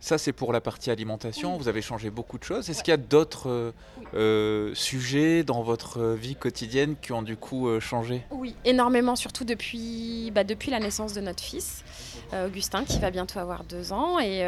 Ça, 0.00 0.16
c'est 0.18 0.32
pour 0.32 0.52
la 0.52 0.60
partie 0.60 0.90
alimentation. 0.90 1.56
Vous 1.56 1.68
avez 1.68 1.82
changé 1.82 2.10
beaucoup 2.10 2.38
de 2.38 2.44
choses. 2.44 2.70
Est-ce 2.70 2.82
qu'il 2.82 2.92
y 2.92 2.94
a 2.94 2.98
d'autres 2.98 3.48
euh, 3.48 3.72
euh, 4.14 4.74
sujets 4.74 5.42
dans 5.42 5.62
votre 5.62 6.14
vie 6.14 6.36
quotidienne 6.36 6.94
qui 7.00 7.12
ont 7.12 7.22
du 7.22 7.36
coup 7.36 7.68
changé? 7.80 8.22
Oui, 8.30 8.54
énormément, 8.64 9.16
surtout 9.16 9.44
depuis, 9.44 10.30
bah, 10.34 10.44
depuis 10.44 10.70
la 10.70 10.78
naissance 10.78 11.14
de 11.14 11.20
notre 11.20 11.42
fils, 11.42 11.84
Augustin, 12.32 12.84
qui 12.84 12.98
va 12.98 13.10
bientôt 13.10 13.38
avoir 13.38 13.64
deux 13.64 13.92
ans. 13.92 14.18
Et, 14.20 14.40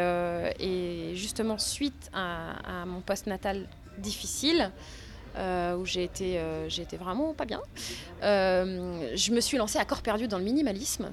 et 0.59 1.15
justement, 1.15 1.57
suite 1.57 2.09
à, 2.13 2.81
à 2.81 2.85
mon 2.85 3.01
post 3.01 3.27
natal 3.27 3.67
difficile. 3.97 4.71
Euh, 5.37 5.77
où 5.77 5.85
j'ai 5.85 6.03
été, 6.03 6.39
euh, 6.39 6.67
vraiment 6.99 7.33
pas 7.33 7.45
bien. 7.45 7.61
Euh, 8.21 9.15
je 9.15 9.31
me 9.31 9.39
suis 9.39 9.57
lancée 9.57 9.79
à 9.79 9.85
corps 9.85 10.01
perdu 10.01 10.27
dans 10.27 10.37
le 10.37 10.43
minimalisme. 10.43 11.11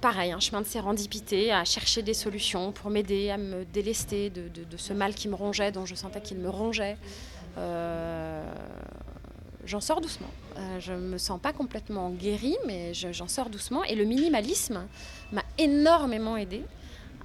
Pareil, 0.00 0.32
un 0.32 0.40
chemin 0.40 0.60
de 0.60 0.66
sérendipité, 0.66 1.52
à 1.52 1.64
chercher 1.64 2.02
des 2.02 2.14
solutions 2.14 2.72
pour 2.72 2.90
m'aider 2.90 3.30
à 3.30 3.36
me 3.36 3.64
délester 3.64 4.30
de, 4.30 4.76
ce 4.76 4.92
mal 4.92 5.14
qui 5.14 5.28
me 5.28 5.34
rongeait, 5.34 5.72
dont 5.72 5.84
je 5.84 5.94
sentais 5.94 6.20
qu'il 6.20 6.38
me 6.38 6.48
rongeait. 6.48 6.96
j'en 9.64 9.80
sors 9.80 10.00
doucement. 10.00 10.30
je 10.80 10.92
ne 10.92 10.98
me 10.98 11.18
sens 11.18 11.40
pas 11.40 11.52
complètement 11.52 12.10
guérie, 12.10 12.56
mais 12.66 12.94
j'en 12.94 13.28
sors 13.28 13.50
doucement. 13.50 13.84
Et 13.84 13.94
le 13.94 14.04
minimalisme 14.04 14.86
m'a 15.32 15.44
énormément 15.58 16.36
aidé 16.36 16.62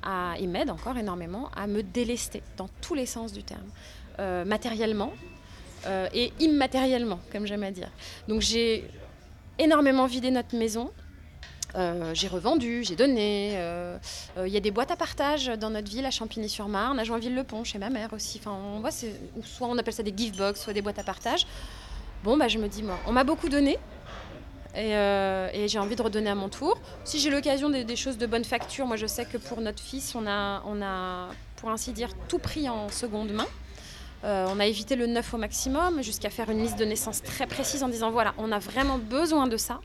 à, 0.01 0.33
et 0.37 0.47
m'aide 0.47 0.69
encore 0.69 0.97
énormément 0.97 1.49
à 1.55 1.67
me 1.67 1.81
délester 1.83 2.43
dans 2.57 2.67
tous 2.81 2.95
les 2.95 3.05
sens 3.05 3.31
du 3.31 3.43
terme. 3.43 3.69
Euh, 4.19 4.45
matériellement 4.45 5.11
euh, 5.87 6.07
et 6.13 6.31
immatériellement, 6.39 7.19
comme 7.31 7.47
j'aime 7.47 7.63
à 7.63 7.71
dire. 7.71 7.89
Donc 8.27 8.41
j'ai 8.41 8.87
énormément 9.57 10.05
vidé 10.05 10.29
notre 10.29 10.55
maison. 10.55 10.91
Euh, 11.75 12.11
j'ai 12.13 12.27
revendu, 12.27 12.83
j'ai 12.83 12.95
donné. 12.95 13.57
Il 14.37 14.47
y 14.47 14.57
a 14.57 14.59
des 14.59 14.71
boîtes 14.71 14.91
à 14.91 14.95
partage 14.95 15.47
dans 15.47 15.69
notre 15.69 15.89
ville, 15.89 16.05
à 16.05 16.11
Champigny-sur-Marne, 16.11 16.99
à 16.99 17.03
Joinville-le-Pont, 17.03 17.63
chez 17.63 17.79
ma 17.79 17.89
mère 17.89 18.13
aussi. 18.13 18.39
Enfin, 18.39 18.51
on 18.51 18.79
voit, 18.79 18.91
soit 18.91 19.67
on 19.67 19.77
appelle 19.77 19.93
ça 19.93 20.03
des 20.03 20.13
gift 20.15 20.37
box, 20.37 20.61
soit 20.61 20.73
des 20.73 20.81
boîtes 20.81 20.99
à 20.99 21.03
partage. 21.03 21.45
Bon, 22.23 22.37
bah, 22.37 22.47
je 22.47 22.57
me 22.57 22.67
dis, 22.67 22.83
moi, 22.83 22.99
on 23.07 23.11
m'a 23.11 23.23
beaucoup 23.23 23.49
donné. 23.49 23.77
Et, 24.75 25.67
j'ai 25.67 25.79
envie 25.79 25.95
de 25.95 26.01
redonner 26.01 26.29
à 26.29 26.35
mon 26.35 26.49
tour. 26.49 26.79
Si 27.03 27.19
j'ai 27.19 27.29
l'occasion 27.29 27.69
des, 27.69 27.83
des, 27.83 27.95
choses 27.95 28.17
de 28.17 28.25
bonne 28.25 28.43
facture, 28.43 28.87
moi 28.87 28.97
je 28.97 29.05
sais 29.05 29.25
que 29.25 29.37
pour 29.37 29.61
notre 29.61 29.81
fils, 29.81 30.15
on 30.15 30.25
a, 30.25 30.63
on 30.65 30.81
a, 30.81 31.29
pour 31.57 31.69
ainsi 31.69 31.91
dire, 31.91 32.09
tout 32.27 32.39
pris 32.39 32.67
en 32.69 32.89
seconde 32.89 33.31
main. 33.31 33.47
Euh, 34.23 34.47
on 34.49 34.59
a 34.59 34.65
évité 34.65 34.95
le 34.95 35.05
neuf 35.05 35.33
au 35.33 35.37
maximum, 35.37 36.01
jusqu'à 36.01 36.29
faire 36.29 36.49
une 36.49 36.61
liste 36.61 36.79
de 36.79 36.85
naissance 36.85 37.21
très 37.21 37.45
précise 37.45 37.83
en 37.83 37.89
disant 37.89 38.09
voilà, 38.09 38.33
on 38.37 38.51
a 38.51 38.59
vraiment 38.59 38.97
besoin 38.97 39.47
de 39.47 39.57
ça. 39.57 39.79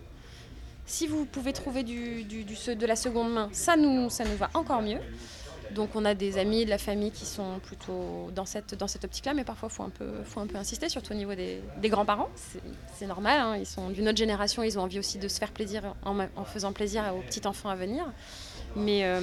Si 0.88 1.07
vous 1.07 1.25
pouvez 1.25 1.52
trouver 1.52 1.83
du, 1.85 2.25
de 2.25 2.87
la 2.87 2.97
seconde 2.97 3.33
main, 3.33 3.49
ça 3.52 3.76
nous, 3.76 4.11
ça 4.11 4.25
nous 4.25 4.37
va 4.37 4.50
encore 4.54 4.83
mieux. 4.83 4.99
Donc 5.73 5.90
on 5.95 6.04
a 6.07 6.14
des 6.14 6.38
amis 6.38 6.64
de 6.64 6.71
la 6.71 6.78
famille 6.78 7.11
qui 7.11 7.26
sont 7.26 7.61
plutôt 7.62 8.30
dans 8.35 8.47
cette, 8.47 8.75
dans 8.75 8.88
cette 8.88 9.04
optique-là, 9.04 9.35
mais 9.35 9.45
parfois 9.45 9.68
il 9.71 9.75
faut, 9.75 9.83
un 9.83 9.90
peu, 9.90 10.25
faut 10.25 10.40
un 10.40 10.47
peu 10.47 10.57
insister, 10.57 10.88
surtout 10.88 11.12
au 11.12 11.16
niveau 11.16 11.35
des, 11.35 11.61
grands-parents. 11.85 12.30
C'est 12.97 13.07
normal, 13.07 13.40
hein. 13.40 13.57
ils 13.57 13.66
sont 13.66 13.90
d'une 13.90 14.09
autre 14.09 14.16
génération, 14.16 14.62
ils 14.62 14.78
ont 14.78 14.83
envie 14.83 14.99
aussi 14.99 15.18
de 15.18 15.28
se 15.28 15.38
faire 15.38 15.52
plaisir 15.52 15.95
en, 16.04 16.45
faisant 16.45 16.73
plaisir 16.73 17.04
aux 17.14 17.21
petits-enfants 17.21 17.68
à 17.68 17.76
venir. 17.76 18.11
Mais, 18.75 19.04
euh, 19.04 19.21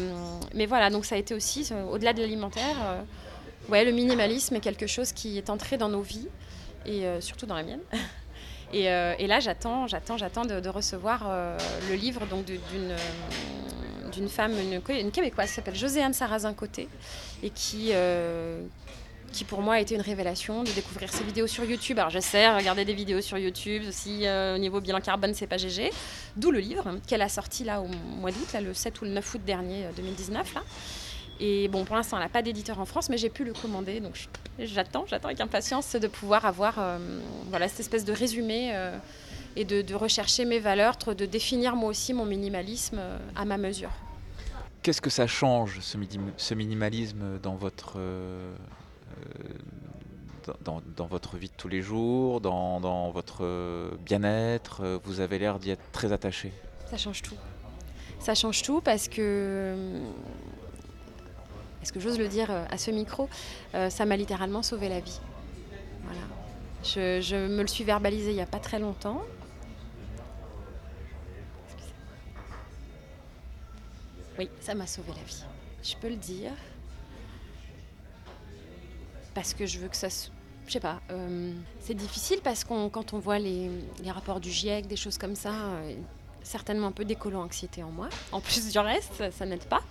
mais 0.53 0.67
voilà, 0.67 0.91
donc 0.91 1.05
ça 1.05 1.15
a 1.15 1.17
été 1.17 1.33
aussi, 1.33 1.67
euh, 1.71 1.83
au-delà 1.85 2.13
de 2.13 2.21
l'alimentaire, 2.21 3.03
Ouais, 3.69 3.83
le 3.83 3.91
minimalisme 3.91 4.55
est 4.55 4.59
quelque 4.59 4.85
chose 4.85 5.11
qui 5.11 5.37
est 5.37 5.49
entré 5.49 5.77
dans 5.77 5.89
nos 5.89 6.01
vies 6.01 6.27
et 6.85 7.05
euh, 7.05 7.19
surtout 7.19 7.45
dans 7.45 7.55
la 7.55 7.63
mienne. 7.63 7.81
Euh, 8.73 9.15
et, 9.17 9.27
là, 9.27 9.39
j'attends, 9.39 9.87
j'attends, 9.87 10.17
j'attends 10.17 10.45
de, 10.45 10.69
recevoir 10.69 11.23
euh, 11.27 11.57
le 11.89 11.95
livre 11.95 12.25
donc 12.25 12.45
d'une 12.45 12.95
d'une 14.11 14.29
femme, 14.29 14.53
une, 14.53 15.11
québécoise 15.11 15.49
qui 15.49 15.55
s'appelle 15.55 15.75
Joséanne 15.75 16.13
Sarrazin-Côté 16.13 16.87
et 17.43 17.49
qui 17.49 17.91
qui 19.33 19.43
pour 19.43 19.61
moi 19.61 19.73
a 19.73 19.79
été 19.81 19.95
une 19.95 20.01
révélation 20.01 20.63
de 20.63 20.71
découvrir 20.71 21.11
ses 21.11 21.25
vidéos 21.25 21.47
sur 21.47 21.65
YouTube. 21.65 21.99
Alors 21.99 22.09
j'essaie 22.09 22.47
de 22.47 22.55
regarder 22.55 22.85
des 22.85 22.93
vidéos 22.93 23.19
sur 23.19 23.37
YouTube 23.37 23.83
aussi 23.89 24.25
au 24.29 24.57
niveau 24.57 24.79
bilan 24.79 25.01
carbone, 25.01 25.33
c'est 25.33 25.47
pas 25.47 25.57
GG. 25.57 25.91
D'où 26.37 26.51
le 26.51 26.59
livre 26.59 26.99
qu'elle 27.07 27.21
a 27.21 27.27
sorti 27.27 27.65
là 27.65 27.81
au 27.81 27.87
mois 27.87 28.31
d'août, 28.31 28.55
le 28.61 28.73
7 28.73 29.01
ou 29.01 29.05
le 29.05 29.11
9 29.11 29.33
août 29.33 29.41
dernier 29.45 29.85
2019 29.97 30.53
là. 30.53 30.61
Et 31.39 31.67
bon, 31.67 31.83
pour 31.83 31.95
l'instant, 31.95 32.17
elle 32.17 32.23
n'a 32.23 32.29
pas 32.29 32.41
d'éditeur 32.41 32.79
en 32.79 32.85
France, 32.85 33.09
mais 33.09 33.17
j'ai 33.17 33.29
pu 33.29 33.43
le 33.43 33.53
commander. 33.53 33.99
Donc 33.99 34.27
j'attends, 34.59 35.05
j'attends 35.07 35.27
avec 35.27 35.41
impatience 35.41 35.95
de 35.95 36.07
pouvoir 36.07 36.45
avoir 36.45 36.75
euh, 36.79 36.97
voilà, 37.49 37.67
cette 37.67 37.81
espèce 37.81 38.05
de 38.05 38.13
résumé 38.13 38.71
euh, 38.73 38.97
et 39.55 39.65
de, 39.65 39.93
rechercher 39.95 40.45
mes 40.45 40.59
valeurs, 40.59 40.95
de 40.97 41.25
définir 41.25 41.75
moi 41.75 41.89
aussi 41.89 42.13
mon 42.13 42.25
minimalisme 42.25 42.97
euh, 42.99 43.17
à 43.35 43.45
ma 43.45 43.57
mesure. 43.57 43.91
Qu'est-ce 44.81 45.01
que 45.01 45.09
ça 45.09 45.27
change, 45.27 45.79
ce, 45.81 45.97
ce 46.37 46.53
minimalisme, 46.53 47.39
dans 47.41 47.55
votre, 47.55 47.97
dans, 50.63 50.81
dans, 50.95 51.07
votre 51.07 51.37
vie 51.37 51.47
de 51.47 51.53
tous 51.57 51.67
les 51.67 51.81
jours, 51.81 52.39
dans, 52.39 52.79
dans 52.79 53.09
votre 53.09 53.97
bien-être 54.05 55.01
Vous 55.03 55.21
avez 55.21 55.39
l'air 55.39 55.57
d'y 55.57 55.71
être 55.71 55.91
très 55.91 56.13
attaché? 56.13 56.53
Ça 56.87 56.97
change 56.97 57.23
tout. 57.23 57.33
Ça 58.19 58.35
change 58.35 58.61
tout 58.61 58.79
parce 58.79 59.07
que 59.07 59.75
est-ce 61.85 61.93
que 61.93 61.99
j'ose 61.99 62.17
le 62.17 62.27
dire 62.27 62.49
euh, 62.49 62.65
à 62.71 62.79
ce 62.79 62.89
micro, 62.89 63.29
euh, 63.75 63.91
ça 63.91 64.07
m'a 64.07 64.17
littéralement 64.17 64.63
sauvé 64.63 64.89
la 64.89 65.01
vie. 65.01 65.19
Voilà. 66.01 67.21
Je, 67.21 67.47
me 67.47 67.61
le 67.61 67.67
suis 67.67 67.83
verbalisé 67.83 68.31
il 68.31 68.33
n'y 68.33 68.41
a 68.41 68.47
pas 68.47 68.57
très 68.57 68.79
longtemps. 68.79 69.21
Oui, 74.39 74.49
ça 74.61 74.73
m'a 74.73 74.87
sauvé 74.87 75.09
la 75.09 75.21
vie. 75.21 75.43
Je 75.83 75.95
peux 75.97 76.09
le 76.09 76.15
dire. 76.15 76.53
Parce 79.35 79.53
que 79.53 79.67
je 79.67 79.77
veux 79.77 79.87
que 79.87 79.95
ça 79.95 80.09
se 80.09 80.29
je 80.65 80.73
sais 80.73 80.79
pas, 80.79 80.99
euh, 81.11 81.53
c'est 81.81 81.93
difficile 81.93 82.39
parce 82.43 82.63
que 82.63 82.87
quand 82.87 83.13
on 83.13 83.19
voit 83.19 83.37
les, 83.37 83.69
rapports 84.07 84.39
du 84.39 84.49
GIEC, 84.49 84.87
des 84.87 84.95
choses 84.95 85.19
comme 85.19 85.35
ça, 85.35 85.53
certainement 86.41 86.87
un 86.87 86.91
peu 86.91 87.05
d'écolo 87.05 87.37
anxiété 87.37 87.83
en 87.83 87.91
moi. 87.91 88.09
En 88.31 88.41
plus 88.41 88.71
du 88.71 88.79
reste, 88.79 89.31
ça 89.31 89.45
n'aide 89.45 89.65
pas. 89.65 89.83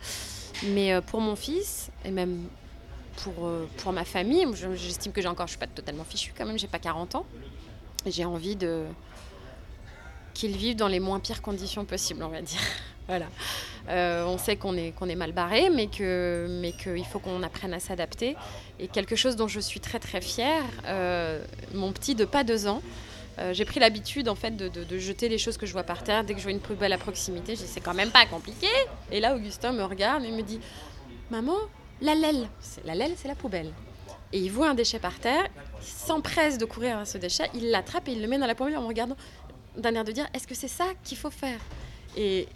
Mais 0.69 0.93
euh, 0.93 1.01
pour 1.01 1.21
mon 1.21 1.37
fils, 1.37 1.91
et 2.05 2.11
même 2.11 2.49
pour, 3.17 3.47
euh, 3.47 3.69
pour 3.79 3.93
ma 3.93 4.05
famille, 4.05 4.47
j'estime 4.75 5.13
que 5.13 5.21
j'ai 5.21 5.29
encore, 5.29 5.47
je 5.47 5.53
suis 5.53 5.59
pas 5.59 5.67
totalement 5.67 6.05
fichue 6.05 6.33
quand 6.37 6.47
même, 6.47 6.59
j'ai 6.59 6.69
pas 6.69 6.79
40 6.79 7.17
ans. 7.17 7.27
J'ai 8.07 8.25
envie 8.25 8.57
de 8.57 8.85
qu'ils 10.33 10.57
vivent 10.57 10.77
dans 10.77 10.89
les 10.89 10.99
moins 10.99 11.21
pires 11.21 11.43
conditions 11.43 11.85
possibles, 11.85 12.23
on 12.23 12.29
va 12.29 12.43
dire. 12.43 12.61
voilà. 13.09 13.27
Euh, 13.89 14.25
on 14.25 14.37
sait 14.37 14.57
qu'on 14.57 14.77
est, 14.77 14.91
qu'on 14.93 15.09
est 15.09 15.15
mal 15.15 15.33
barré, 15.33 15.71
mais 15.71 15.87
qu'il 15.87 16.49
mais 16.61 16.73
qu'il 16.73 17.05
faut 17.05 17.21
qu'on 17.21 17.43
apprenne 17.43 17.73
à 17.73 17.81
s'adapter. 17.81 18.37
Et 18.81 18.89
quelque 18.89 19.15
chose 19.15 19.37
dont 19.37 19.47
je 19.47 19.61
suis 19.61 19.81
très 19.81 20.01
très 20.01 20.21
fière, 20.21 20.65
mon 21.73 21.93
petit 21.93 22.15
de 22.15 22.25
pas 22.25 22.43
deux 22.43 22.67
ans, 22.67 22.83
euh, 23.39 23.53
j'ai 23.53 23.65
pris 23.65 23.81
l'habitude 23.81 24.29
en 24.29 24.35
fait 24.35 24.57
de, 24.57 24.99
jeter 24.99 25.29
les 25.29 25.39
choses 25.39 25.57
que 25.57 25.67
je 25.67 25.73
vois 25.73 25.83
par 25.83 26.05
terre 26.05 26.25
dès 26.25 26.35
que 26.35 26.39
je 26.39 26.45
vois 26.45 26.53
une 26.53 26.61
poubelle 26.61 26.93
à 26.93 26.99
proximité. 26.99 27.57
Je 27.57 27.63
dis 27.63 27.69
c'est 27.69 27.81
quand 27.81 27.95
même 27.95 28.11
pas 28.11 28.27
compliqué. 28.27 28.69
Et 29.11 29.21
là 29.21 29.35
Augustin 29.35 29.73
me 29.73 29.83
regarde 29.83 30.25
et 30.25 30.31
me 30.31 30.43
dit 30.43 30.61
maman 31.31 31.57
la 32.01 32.15
laile, 32.15 32.49
la 32.85 32.95
c'est 33.17 33.29
la 33.29 33.35
poubelle. 33.35 33.73
Et 34.33 34.39
il 34.39 34.51
voit 34.51 34.69
un 34.69 34.75
déchet 34.75 34.99
par 34.99 35.19
terre, 35.19 35.47
il 35.81 35.87
s'empresse 35.87 36.59
de 36.59 36.65
courir 36.65 36.99
à 36.99 37.05
ce 37.05 37.19
déchet, 37.19 37.49
il 37.55 37.71
l'attrape 37.71 38.09
et 38.09 38.13
il 38.13 38.21
le 38.21 38.29
met 38.29 38.39
dans 38.39 38.47
la 38.47 38.55
poubelle 38.55 38.77
en 38.77 38.83
me 38.83 38.87
regardant 38.87 39.17
d'un 39.77 39.95
air 39.95 40.05
de 40.05 40.13
dire 40.13 40.27
est-ce 40.35 40.47
que 40.47 40.55
c'est 40.55 40.69
ça 40.69 40.87
qu'il 41.03 41.19
faut 41.19 41.31
faire? 41.31 41.61
Et, 42.17 42.49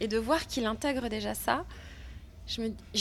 de 0.00 0.18
voir 0.18 0.46
qu'il 0.46 0.66
intègre 0.66 1.08
déjà 1.08 1.32
ça. 1.34 1.64
Je, 2.46 2.60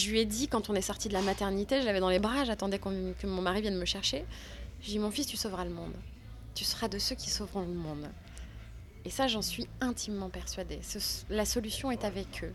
lui 0.10 0.20
ai 0.20 0.26
dit 0.26 0.48
quand 0.48 0.70
on 0.70 0.74
est 0.76 0.82
sorti 0.82 1.10
de 1.10 1.14
la 1.14 1.22
maternité, 1.22 1.82
je 1.82 1.86
l'avais 1.86 2.00
dans 2.00 2.10
les 2.10 2.20
bras, 2.20 2.46
j'attendais 2.46 2.80
que 2.80 3.28
mon 3.28 3.42
mari 3.42 3.62
vienne 3.62 3.78
me 3.78 3.84
chercher. 3.84 4.24
Je 4.80 4.86
lui 4.86 4.92
ai 4.92 4.94
dit 4.94 5.00
mon 5.00 5.12
fils, 5.12 5.28
tu 5.28 5.36
sauveras 5.36 5.66
le 5.66 5.72
monde. 5.72 5.92
Tu 6.54 6.64
seras 6.64 6.88
de 6.88 7.00
ceux 7.00 7.16
qui 7.16 7.30
sauveront 7.30 7.62
le 7.62 7.74
monde. 7.74 8.10
Et 9.06 9.10
ça, 9.10 9.28
j'en 9.28 9.42
suis 9.42 9.68
intimement 9.82 10.30
persuadée. 10.30 10.80
la 11.30 11.46
solution 11.46 11.92
est 11.92 12.06
avec 12.06 12.44
eux. 12.44 12.54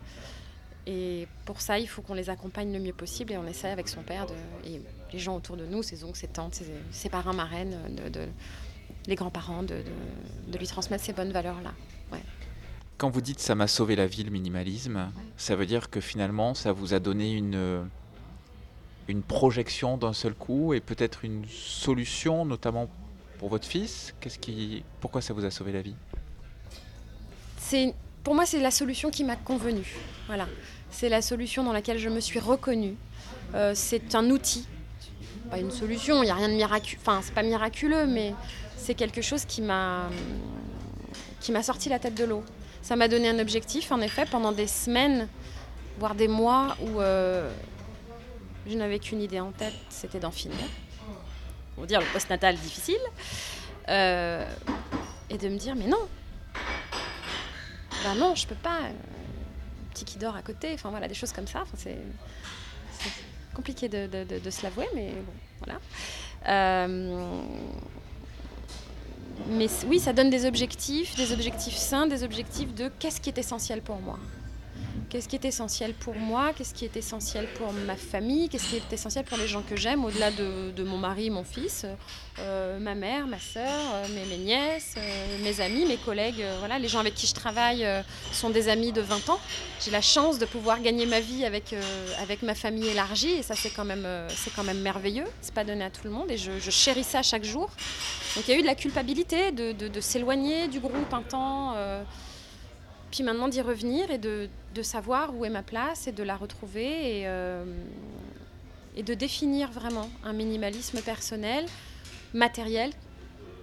Et 0.86 1.28
pour 1.44 1.60
ça, 1.60 1.78
il 1.78 1.86
faut 1.86 2.00
qu'on 2.00 2.14
les 2.14 2.30
accompagne 2.30 2.72
le 2.72 2.78
mieux 2.78 2.94
possible. 2.94 3.32
Et 3.32 3.36
on 3.36 3.46
essaie 3.46 3.70
avec 3.70 3.88
son 3.88 4.02
père 4.02 4.26
de, 4.26 4.32
et 4.66 4.80
les 5.12 5.18
gens 5.18 5.36
autour 5.36 5.56
de 5.56 5.66
nous, 5.66 5.82
ses 5.82 6.04
oncles, 6.04 6.18
ses 6.18 6.28
tantes, 6.28 6.62
ses, 6.90 7.08
parents, 7.10 7.34
marraines, 7.34 7.76
de, 8.10 8.26
les 9.06 9.14
grands-parents, 9.14 9.62
de, 9.62 9.82
lui 10.56 10.66
transmettre 10.66 11.04
ces 11.04 11.12
bonnes 11.12 11.32
valeurs-là. 11.32 11.74
Ouais. 12.10 12.22
Quand 12.96 13.10
vous 13.10 13.20
dites 13.20 13.38
ça 13.38 13.54
m'a 13.54 13.68
sauvé 13.68 13.96
la 13.96 14.06
vie, 14.06 14.24
le 14.24 14.30
minimalisme, 14.30 15.12
ça 15.36 15.56
veut 15.56 15.66
dire 15.66 15.90
que 15.90 16.00
finalement, 16.00 16.54
ça 16.54 16.72
vous 16.72 16.94
a 16.94 17.00
donné 17.00 17.32
une, 17.32 17.86
une 19.08 19.22
projection 19.22 19.98
d'un 19.98 20.14
seul 20.14 20.34
coup 20.34 20.72
et 20.72 20.80
peut-être 20.80 21.24
une 21.24 21.44
solution, 21.48 22.44
notamment 22.44 22.88
pour 23.38 23.48
votre 23.48 23.66
fils. 23.66 24.14
Pourquoi 25.00 25.22
ça 25.22 25.32
vous 25.32 25.44
a 25.44 25.50
sauvé 25.50 25.72
la 25.72 25.82
vie? 25.82 25.94
C'est, 27.58 27.94
pour 28.24 28.34
moi, 28.34 28.46
c'est 28.46 28.60
la 28.60 28.70
solution 28.70 29.10
qui 29.10 29.24
m'a 29.24 29.36
convenu. 29.36 29.96
Voilà, 30.26 30.46
c'est 30.90 31.08
la 31.08 31.22
solution 31.22 31.64
dans 31.64 31.72
laquelle 31.72 31.98
je 31.98 32.08
me 32.08 32.20
suis 32.20 32.38
reconnue. 32.38 32.96
Euh, 33.54 33.72
c'est 33.74 34.14
un 34.14 34.28
outil, 34.30 34.66
pas 35.50 35.58
une 35.58 35.70
solution. 35.70 36.22
Il 36.22 36.26
n'y 36.26 36.30
a 36.30 36.34
rien 36.34 36.48
de 36.48 36.54
miraculeux. 36.54 37.00
Enfin, 37.00 37.20
c'est 37.22 37.34
pas 37.34 37.42
miraculeux, 37.42 38.06
mais 38.06 38.34
c'est 38.76 38.94
quelque 38.94 39.22
chose 39.22 39.44
qui 39.44 39.62
m'a 39.62 40.08
qui 41.40 41.52
m'a 41.52 41.62
sorti 41.62 41.88
la 41.88 41.98
tête 41.98 42.14
de 42.14 42.24
l'eau. 42.24 42.42
Ça 42.82 42.96
m'a 42.96 43.06
donné 43.06 43.28
un 43.28 43.38
objectif, 43.38 43.92
en 43.92 44.00
effet, 44.00 44.24
pendant 44.26 44.52
des 44.52 44.66
semaines, 44.66 45.28
voire 45.98 46.14
des 46.14 46.28
mois 46.28 46.76
où 46.80 47.00
euh, 47.00 47.50
je 48.66 48.76
n'avais 48.76 48.98
qu'une 48.98 49.20
idée 49.20 49.40
en 49.40 49.52
tête, 49.52 49.74
c'était 49.88 50.20
d'en 50.20 50.30
finir. 50.30 50.56
Pour 51.78 51.86
dire 51.86 52.00
le 52.00 52.06
post-natal 52.12 52.56
difficile. 52.56 52.98
Euh, 53.88 54.44
et 55.30 55.38
de 55.38 55.48
me 55.48 55.56
dire, 55.56 55.76
mais 55.76 55.86
non, 55.86 56.08
ben 58.02 58.16
non, 58.16 58.34
je 58.34 58.48
peux 58.48 58.56
pas. 58.56 58.80
Un 58.80 59.90
petit 59.92 60.04
qui 60.04 60.18
dort 60.18 60.34
à 60.34 60.42
côté, 60.42 60.72
enfin 60.74 60.90
voilà, 60.90 61.06
des 61.06 61.14
choses 61.14 61.32
comme 61.32 61.46
ça. 61.46 61.62
C'est 61.76 61.98
compliqué 63.54 63.88
de, 63.88 64.08
de, 64.08 64.50
se 64.50 64.64
l'avouer, 64.64 64.88
mais 64.92 65.12
bon, 65.12 65.32
voilà. 65.64 65.80
Euh, 66.48 67.42
mais 69.46 69.68
oui, 69.86 70.00
ça 70.00 70.12
donne 70.12 70.30
des 70.30 70.46
objectifs, 70.46 71.14
des 71.14 71.32
objectifs 71.32 71.76
sains, 71.76 72.08
des 72.08 72.24
objectifs 72.24 72.74
de 72.74 72.90
qu'est-ce 72.98 73.20
qui 73.20 73.30
est 73.30 73.38
essentiel 73.38 73.82
pour 73.82 74.00
moi. 74.00 74.18
Qu'est-ce 75.10 75.26
qui 75.26 75.36
est 75.36 75.44
essentiel 75.46 75.94
pour 75.94 76.14
moi? 76.16 76.52
Qu'est-ce 76.52 76.74
qui 76.74 76.84
est 76.84 76.94
essentiel 76.94 77.46
pour 77.54 77.72
ma 77.72 77.96
famille? 77.96 78.50
Qu'est-ce 78.50 78.68
qui 78.68 78.76
est 78.76 78.92
essentiel 78.92 79.24
pour 79.24 79.38
les 79.38 79.48
gens 79.48 79.62
que 79.62 79.74
j'aime, 79.74 80.04
au-delà 80.04 80.30
de, 80.30 80.82
mon 80.82 80.98
mari, 80.98 81.30
mon 81.30 81.44
fils, 81.44 81.86
euh, 82.40 82.78
ma 82.78 82.94
mère, 82.94 83.26
ma 83.26 83.38
soeur, 83.38 83.64
euh, 83.64 84.06
mes, 84.28 84.36
nièces, 84.36 84.96
euh, 84.98 85.38
mes 85.42 85.62
amis, 85.62 85.86
mes 85.86 85.96
collègues 85.96 86.44
Voilà, 86.58 86.78
les 86.78 86.88
gens 86.88 86.98
avec 86.98 87.14
qui 87.14 87.26
je 87.26 87.32
travaille 87.32 87.86
sont 88.32 88.50
des 88.50 88.68
amis 88.68 88.92
de 88.92 89.00
20 89.00 89.30
ans. 89.30 89.40
J'ai 89.80 89.90
la 89.90 90.02
chance 90.02 90.38
de 90.38 90.44
pouvoir 90.44 90.82
gagner 90.82 91.06
ma 91.06 91.20
vie 91.20 91.46
avec, 91.46 91.74
avec 92.20 92.42
ma 92.42 92.54
famille 92.54 92.88
élargie, 92.88 93.30
et 93.30 93.42
ça, 93.42 93.54
c'est 93.54 93.70
quand, 93.70 93.86
même, 93.86 94.06
c'est 94.28 94.54
quand 94.54 94.64
même 94.64 94.80
merveilleux. 94.80 95.26
C'est 95.40 95.54
pas 95.54 95.64
donné 95.64 95.84
à 95.84 95.90
tout 95.90 96.04
le 96.04 96.10
monde, 96.10 96.30
et 96.30 96.36
je, 96.36 96.50
chéris 96.70 97.04
ça 97.04 97.22
chaque 97.22 97.44
jour. 97.44 97.70
Donc 98.36 98.46
il 98.46 98.50
y 98.50 98.54
a 98.54 98.58
eu 98.58 98.62
de 98.62 98.66
la 98.66 98.74
culpabilité 98.74 99.52
de 99.52 100.00
s'éloigner 100.00 100.68
du 100.68 100.80
groupe 100.80 101.14
un 101.14 101.22
temps. 101.22 101.74
Puis 103.10 103.22
maintenant 103.22 103.48
d'y 103.48 103.60
revenir 103.60 104.10
et 104.10 104.18
de, 104.18 104.48
de, 104.74 104.82
savoir 104.82 105.34
où 105.34 105.44
est 105.44 105.50
ma 105.50 105.62
place 105.62 106.06
et 106.06 106.12
de 106.12 106.22
la 106.22 106.36
retrouver 106.36 107.20
et, 107.20 107.26
euh, 107.26 107.64
et 108.96 109.02
de 109.02 109.14
définir 109.14 109.70
vraiment 109.70 110.10
un 110.24 110.32
minimalisme 110.32 111.00
personnel, 111.00 111.64
matériel, 112.34 112.90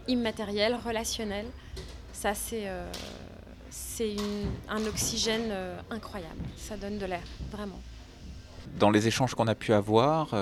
immatériel, 0.08 0.76
relationnel. 0.84 1.46
Ça, 2.12 2.34
c'est 2.34 2.68
euh, 2.68 2.90
un 4.70 4.86
oxygène 4.88 5.50
euh, 5.52 5.80
incroyable. 5.92 6.42
Ça 6.58 6.76
donne 6.76 6.98
de 6.98 7.06
l'air, 7.06 7.24
vraiment. 7.52 7.80
Dans 8.80 8.90
les 8.90 9.08
échanges 9.08 9.36
qu'on 9.36 9.48
a 9.48 9.54
pu 9.54 9.74
avoir, 9.74 10.34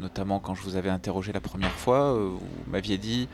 notamment 0.00 0.40
quand 0.40 0.54
je 0.54 0.62
vous 0.62 0.76
avais 0.76 0.88
interrogé 0.88 1.30
la 1.30 1.42
première 1.42 1.72
fois, 1.72 2.14
vous 2.14 2.40
m'aviez 2.66 2.96
dit 2.96 3.28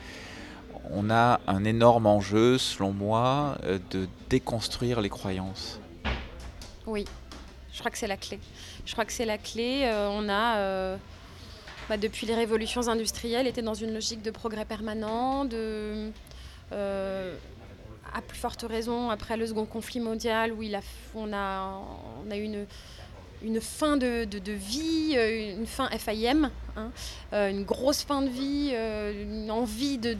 on 0.91 1.09
a 1.09 1.39
un 1.47 1.63
énorme 1.63 2.05
enjeu, 2.05 2.57
selon 2.57 2.91
moi, 2.91 3.57
euh, 3.63 3.79
de 3.91 4.07
déconstruire 4.29 5.01
les 5.01 5.09
croyances. 5.09 5.79
Oui, 6.85 7.05
je 7.73 7.79
crois 7.79 7.91
que 7.91 7.97
c'est 7.97 8.07
la 8.07 8.17
clé. 8.17 8.39
Je 8.85 8.91
crois 8.93 9.05
que 9.05 9.13
c'est 9.13 9.25
la 9.25 9.37
clé. 9.37 9.83
Euh, 9.85 10.09
on 10.11 10.29
a, 10.29 10.57
euh, 10.57 10.97
bah, 11.89 11.97
depuis 11.97 12.27
les 12.27 12.35
révolutions 12.35 12.87
industrielles, 12.87 13.47
été 13.47 13.61
dans 13.61 13.73
une 13.73 13.93
logique 13.93 14.21
de 14.21 14.31
progrès 14.31 14.65
permanent, 14.65 15.47
à 16.71 18.21
plus 18.21 18.37
forte 18.37 18.65
raison 18.67 19.09
après 19.09 19.35
le 19.35 19.45
second 19.45 19.65
conflit 19.65 19.99
mondial, 19.99 20.53
où 20.53 20.63
on, 21.15 21.33
a, 21.33 21.81
on 22.25 22.31
a 22.31 22.35
une 22.35 22.65
une 23.43 23.61
fin 23.61 23.97
de, 23.97 24.27
vie, 24.51 25.15
euh, 25.15 25.57
une 25.57 25.65
fin 25.65 25.89
FIM, 25.89 26.49
hein, 26.75 26.91
euh, 27.33 27.49
une 27.49 27.63
grosse 27.63 28.03
fin 28.03 28.21
de 28.21 28.29
vie, 28.29 28.71
euh, 28.73 29.23
une 29.23 29.51
envie 29.51 29.97
de, 29.97 30.15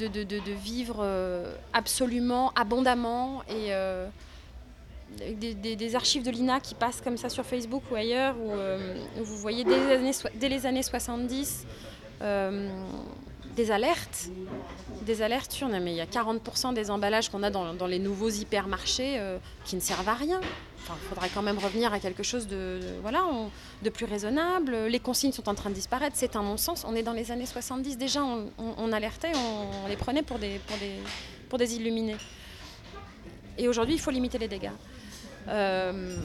vivre 0.54 1.06
absolument, 1.74 2.52
abondamment 2.56 3.42
et 3.50 3.72
des, 5.76 5.96
archives 5.96 6.24
de 6.24 6.32
l'INA 6.32 6.60
qui 6.60 6.76
passent 6.76 7.02
comme 7.02 7.18
ça 7.18 7.30
sur 7.30 7.46
Facebook 7.46 7.84
ou 7.92 7.96
ailleurs 7.96 8.36
où, 8.38 9.24
vous 9.24 9.38
voyez 9.38 9.64
dès 9.64 10.50
les 10.50 10.66
années 10.66 10.84
70 10.84 11.66
des 13.56 13.72
alertes, 13.72 14.30
des 15.02 15.22
alertes 15.22 15.52
sur, 15.52 15.68
mais 15.68 15.92
il 15.92 15.98
y 15.98 16.02
a 16.02 16.06
40% 16.06 16.74
des 16.74 16.92
emballages 16.92 17.30
qu'on 17.30 17.44
a 17.44 17.50
dans, 17.50 17.88
les 17.88 18.00
nouveaux 18.00 18.30
hypermarchés 18.30 19.20
qui 19.64 19.76
ne 19.76 19.82
servent 19.82 20.10
à 20.10 20.14
rien 20.14 20.42
il 20.94 21.08
faudrait 21.10 21.30
quand 21.34 21.42
même 21.42 21.58
revenir 21.58 21.94
à 21.94 22.00
quelque 22.00 22.24
chose 22.24 22.48
de, 22.48 22.80
voilà, 23.02 23.24
de 23.82 23.90
plus 23.90 24.06
raisonnable. 24.06 24.76
Les 24.88 25.00
consignes 25.00 25.32
sont 25.32 25.50
en 25.50 25.56
train 25.56 25.70
de 25.70 25.76
disparaître, 25.76 26.16
c'est 26.16 26.36
un 26.36 26.44
non-sens. 26.44 26.86
On 26.88 26.96
est 26.96 27.04
dans 27.04 27.14
les 27.14 27.32
années 27.32 27.46
70 27.46 27.98
déjà, 27.98 28.22
on, 28.24 28.92
alertait, 28.92 29.32
on, 29.36 29.88
les 29.88 29.96
prenait 29.96 30.24
pour 30.24 30.40
des, 30.40 30.60
pour, 30.68 30.78
des, 30.78 30.94
pour 31.50 31.58
des 31.58 31.76
illuminés. 31.76 32.18
Et 33.58 33.68
aujourd'hui, 33.68 33.96
il 33.96 34.00
faut 34.00 34.12
limiter 34.12 34.38
les 34.38 34.48
dégâts. 34.48 34.72
Euh, 35.48 36.16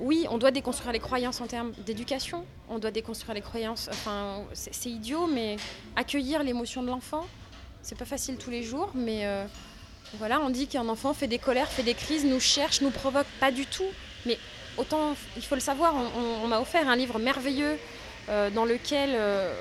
oui, 0.00 0.26
on 0.30 0.38
doit 0.38 0.50
déconstruire 0.50 0.92
les 0.92 0.98
croyances 0.98 1.40
en 1.40 1.46
termes 1.46 1.72
d'éducation, 1.86 2.44
on 2.68 2.78
doit 2.78 2.90
déconstruire 2.90 3.34
les 3.34 3.40
croyances, 3.40 3.88
enfin, 3.90 4.42
c'est 4.52 4.90
idiot, 4.90 5.26
mais 5.26 5.56
accueillir 5.96 6.42
l'émotion 6.42 6.82
de 6.82 6.88
l'enfant, 6.88 7.26
c'est 7.82 7.96
pas 7.96 8.04
facile 8.04 8.36
tous 8.36 8.50
les 8.50 8.62
jours, 8.62 8.90
mais... 8.94 9.26
Euh, 9.26 9.44
voilà, 10.18 10.40
on 10.40 10.50
dit 10.50 10.66
qu'un 10.66 10.88
enfant 10.88 11.14
fait 11.14 11.28
des 11.28 11.38
colères, 11.38 11.68
fait 11.68 11.82
des 11.82 11.94
crises, 11.94 12.24
nous 12.24 12.40
cherche, 12.40 12.80
nous 12.80 12.90
provoque, 12.90 13.26
pas 13.38 13.52
du 13.52 13.66
tout. 13.66 13.86
Mais 14.26 14.38
autant, 14.76 15.14
il 15.36 15.42
faut 15.42 15.54
le 15.54 15.60
savoir, 15.60 15.94
on, 16.42 16.46
m'a 16.48 16.60
offert 16.60 16.88
un 16.88 16.96
livre 16.96 17.18
merveilleux 17.18 17.78
euh, 18.28 18.50
dans 18.50 18.64
lequel 18.64 19.10
euh, 19.12 19.54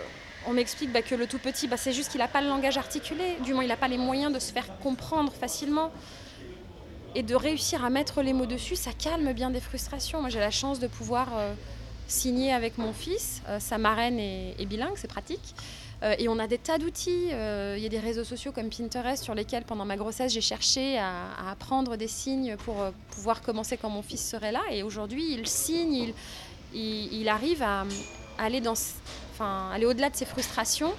on 0.47 0.54
m'explique 0.54 0.91
bah, 0.91 1.02
que 1.02 1.15
le 1.15 1.28
tout 1.28 1.38
petit, 1.38 1.67
bah, 1.67 1.78
c'est 1.78 1.93
juste 1.93 2.12
qu'il 2.12 2.19
n'a 2.19 2.28
pas 2.28 2.41
le 2.41 2.47
langage 2.47 2.78
articulé, 2.78 3.38
du 3.43 3.54
moins 3.54 3.63
il 3.63 3.67
n'a 3.67 3.78
pas 3.78 3.88
les 3.88 3.97
moyens 3.97 4.34
de 4.34 4.39
se 4.39 4.52
faire 4.52 4.65
comprendre 4.80 5.32
facilement. 5.34 5.91
Et 7.15 7.23
de 7.23 7.35
réussir 7.35 7.83
à 7.83 7.89
mettre 7.89 8.21
les 8.21 8.33
mots 8.33 8.45
dessus, 8.45 8.75
ça 8.75 8.91
calme 8.91 9.33
bien 9.33 9.49
des 9.49 9.59
frustrations. 9.59 10.21
Moi 10.21 10.29
j'ai 10.29 10.39
la 10.39 10.51
chance 10.51 10.79
de 10.79 10.87
pouvoir 10.87 11.29
euh, 11.35 11.53
signer 12.07 12.53
avec 12.53 12.77
mon 12.77 12.93
fils, 12.93 13.41
sa 13.59 13.77
marraine 13.77 14.19
est 14.19 14.65
bilingue, 14.65 14.93
c'est 14.95 15.07
pratique. 15.07 15.55
Euh, 16.01 16.15
et 16.17 16.29
on 16.29 16.39
a 16.39 16.47
des 16.47 16.57
tas 16.57 16.77
d'outils. 16.77 17.29
Euh, 17.31 17.75
il 17.77 17.83
y 17.83 17.85
a 17.85 17.89
des 17.89 17.99
réseaux 17.99 18.23
sociaux 18.23 18.51
comme 18.51 18.69
Pinterest 18.69 19.23
sur 19.23 19.35
lesquels, 19.35 19.63
pendant 19.63 19.85
ma 19.85 19.97
grossesse, 19.97 20.31
j'ai 20.31 20.41
cherché 20.41 20.97
à, 20.97 21.25
apprendre 21.49 21.97
des 21.97 22.07
signes 22.07 22.55
pour 22.57 22.81
euh, 22.81 22.91
pouvoir 23.11 23.41
commencer 23.41 23.77
quand 23.77 23.89
mon 23.89 24.01
fils 24.01 24.25
serait 24.25 24.51
là. 24.51 24.61
Et 24.71 24.83
aujourd'hui, 24.83 25.33
il 25.33 25.47
signe, 25.47 26.13
il, 26.73 27.29
arrive 27.29 27.63
à, 27.63 27.85
aller 28.37 28.61
au-delà 29.85 30.09
de 30.09 30.15
ses 30.15 30.25
frustrations. 30.25 30.93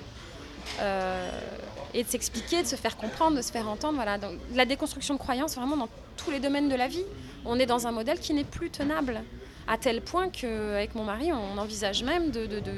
Et 1.94 2.04
de 2.04 2.08
s'expliquer, 2.08 2.62
de 2.62 2.66
se 2.66 2.76
faire 2.76 2.96
comprendre, 2.96 3.36
de 3.36 3.42
se 3.42 3.52
faire 3.52 3.68
entendre. 3.68 3.94
Voilà. 3.94 4.18
Donc, 4.18 4.32
la 4.54 4.64
déconstruction 4.64 5.14
de 5.14 5.18
croyances, 5.18 5.56
vraiment 5.56 5.76
dans 5.76 5.88
tous 6.16 6.30
les 6.30 6.40
domaines 6.40 6.68
de 6.68 6.74
la 6.74 6.88
vie. 6.88 7.04
On 7.44 7.58
est 7.58 7.66
dans 7.66 7.86
un 7.86 7.92
modèle 7.92 8.18
qui 8.18 8.34
n'est 8.34 8.44
plus 8.44 8.70
tenable, 8.70 9.22
à 9.66 9.78
tel 9.78 10.02
point 10.02 10.28
qu'avec 10.28 10.94
mon 10.94 11.04
mari, 11.04 11.32
on 11.32 11.58
envisage 11.58 12.02
même 12.02 12.30
de, 12.30 12.46
de, 12.46 12.60
de, 12.60 12.72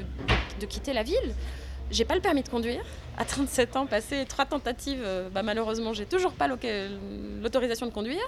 de 0.59 0.65
quitter 0.65 0.93
la 0.93 1.03
ville. 1.03 1.35
J'ai 1.91 2.05
pas 2.05 2.15
le 2.15 2.21
permis 2.21 2.43
de 2.43 2.49
conduire. 2.49 2.83
À 3.17 3.25
37 3.25 3.75
ans, 3.75 3.85
passé 3.85 4.25
trois 4.27 4.45
tentatives, 4.45 5.01
euh, 5.03 5.29
bah, 5.29 5.43
malheureusement, 5.43 5.93
j'ai 5.93 6.05
toujours 6.05 6.31
pas 6.31 6.47
l'autorisation 6.47 7.85
de 7.85 7.91
conduire. 7.91 8.23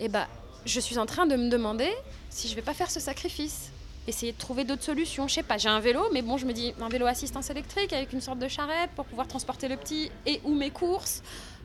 Et 0.00 0.08
bah, 0.08 0.28
je 0.64 0.80
suis 0.80 0.98
en 0.98 1.06
train 1.06 1.26
de 1.26 1.36
me 1.36 1.50
demander 1.50 1.90
si 2.30 2.48
je 2.48 2.54
vais 2.54 2.62
pas 2.62 2.74
faire 2.74 2.90
ce 2.90 3.00
sacrifice 3.00 3.70
essayer 4.08 4.32
de 4.32 4.38
trouver 4.38 4.64
d'autres 4.64 4.82
solutions. 4.82 5.28
Je 5.28 5.34
sais 5.34 5.42
pas, 5.42 5.58
j'ai 5.58 5.68
un 5.68 5.80
vélo, 5.80 6.02
mais 6.12 6.22
bon, 6.22 6.36
je 6.36 6.46
me 6.46 6.52
dis 6.52 6.74
un 6.80 6.88
vélo 6.88 7.06
assistance 7.06 7.50
électrique 7.50 7.92
avec 7.92 8.12
une 8.12 8.20
sorte 8.20 8.38
de 8.38 8.48
charrette 8.48 8.90
pour 8.96 9.04
pouvoir 9.04 9.28
transporter 9.28 9.68
le 9.68 9.76
petit 9.76 10.10
et 10.26 10.40
ou 10.44 10.54
mes 10.54 10.70
courses 10.70 11.22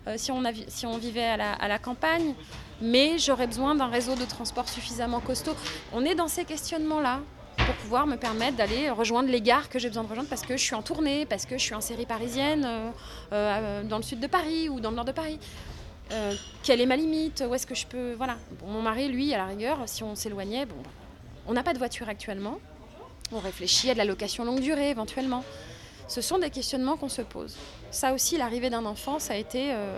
euh, 0.08 0.16
si, 0.18 0.32
on 0.32 0.44
a, 0.44 0.52
si 0.68 0.86
on 0.86 0.98
vivait 0.98 1.24
à 1.24 1.68
la, 1.68 1.80
campagne. 1.80 2.34
Mais 2.82 3.18
j'aurais 3.18 3.48
besoin 3.48 3.76
d'un 3.76 3.88
réseau 3.88 4.16
de 4.16 4.26
transport 4.26 4.68
suffisamment 4.68 5.22
costaud. 5.22 5.56
On 5.94 6.04
est 6.04 6.16
dans 6.16 6.28
ces 6.28 6.44
questionnements-là 6.44 7.22
pour 7.56 7.76
pouvoir 7.76 8.08
me 8.08 8.18
permettre 8.18 8.58
d'aller 8.58 8.90
rejoindre 8.90 9.30
les 9.30 9.40
gares 9.40 9.70
que 9.70 9.80
j'ai 9.80 9.88
besoin 9.88 10.04
de 10.04 10.10
rejoindre 10.10 10.30
parce 10.30 10.42
que 10.42 10.58
je 10.58 10.62
suis 10.62 10.76
en 10.76 10.82
tournée, 10.82 11.26
parce 11.26 11.46
que 11.46 11.58
je 11.58 11.64
suis 11.64 11.76
en 11.76 11.82
série 11.82 12.06
parisienne 12.06 12.66
euh, 12.66 12.90
euh, 13.32 13.84
dans 13.84 13.98
le 13.98 14.04
sud 14.04 14.20
de 14.20 14.28
Paris 14.28 14.68
ou 14.68 14.82
dans 14.82 14.90
le 14.90 14.98
nord 14.98 15.06
de 15.06 15.12
Paris. 15.12 15.40
Quelle 16.62 16.80
est 16.80 16.86
ma 16.86 16.96
limite? 16.96 17.44
Où 17.50 17.56
est-ce 17.56 17.66
que 17.66 17.74
je 17.74 17.88
peux 17.88 18.14
Voilà. 18.14 18.38
Mon 18.68 18.84
mari, 18.84 19.08
lui, 19.08 19.34
à 19.34 19.38
la 19.38 19.46
rigueur, 19.48 19.80
si 19.88 20.04
on 20.04 20.14
s'éloignait, 20.14 20.68
bon, 20.68 20.76
on 21.48 21.54
n'a 21.54 21.64
pas 21.64 21.74
de 21.74 21.78
voiture 21.78 22.10
actuellement. 22.10 22.60
On 23.32 23.40
réfléchit 23.40 23.90
à 23.90 23.94
de 23.94 23.98
la 23.98 24.06
location 24.06 24.46
longue 24.46 24.60
durée 24.60 24.90
éventuellement. 24.90 25.44
Ce 26.08 26.22
sont 26.22 26.38
des 26.38 26.50
questionnements 26.50 26.98
qu'on 26.98 27.10
se 27.10 27.22
pose. 27.22 27.56
Ça 27.92 28.14
aussi, 28.14 28.38
l'arrivée 28.38 28.70
d'un 28.70 28.86
enfant, 28.86 29.20
ça 29.20 29.34
a 29.34 29.38
été 29.38 29.74
euh, 29.74 29.98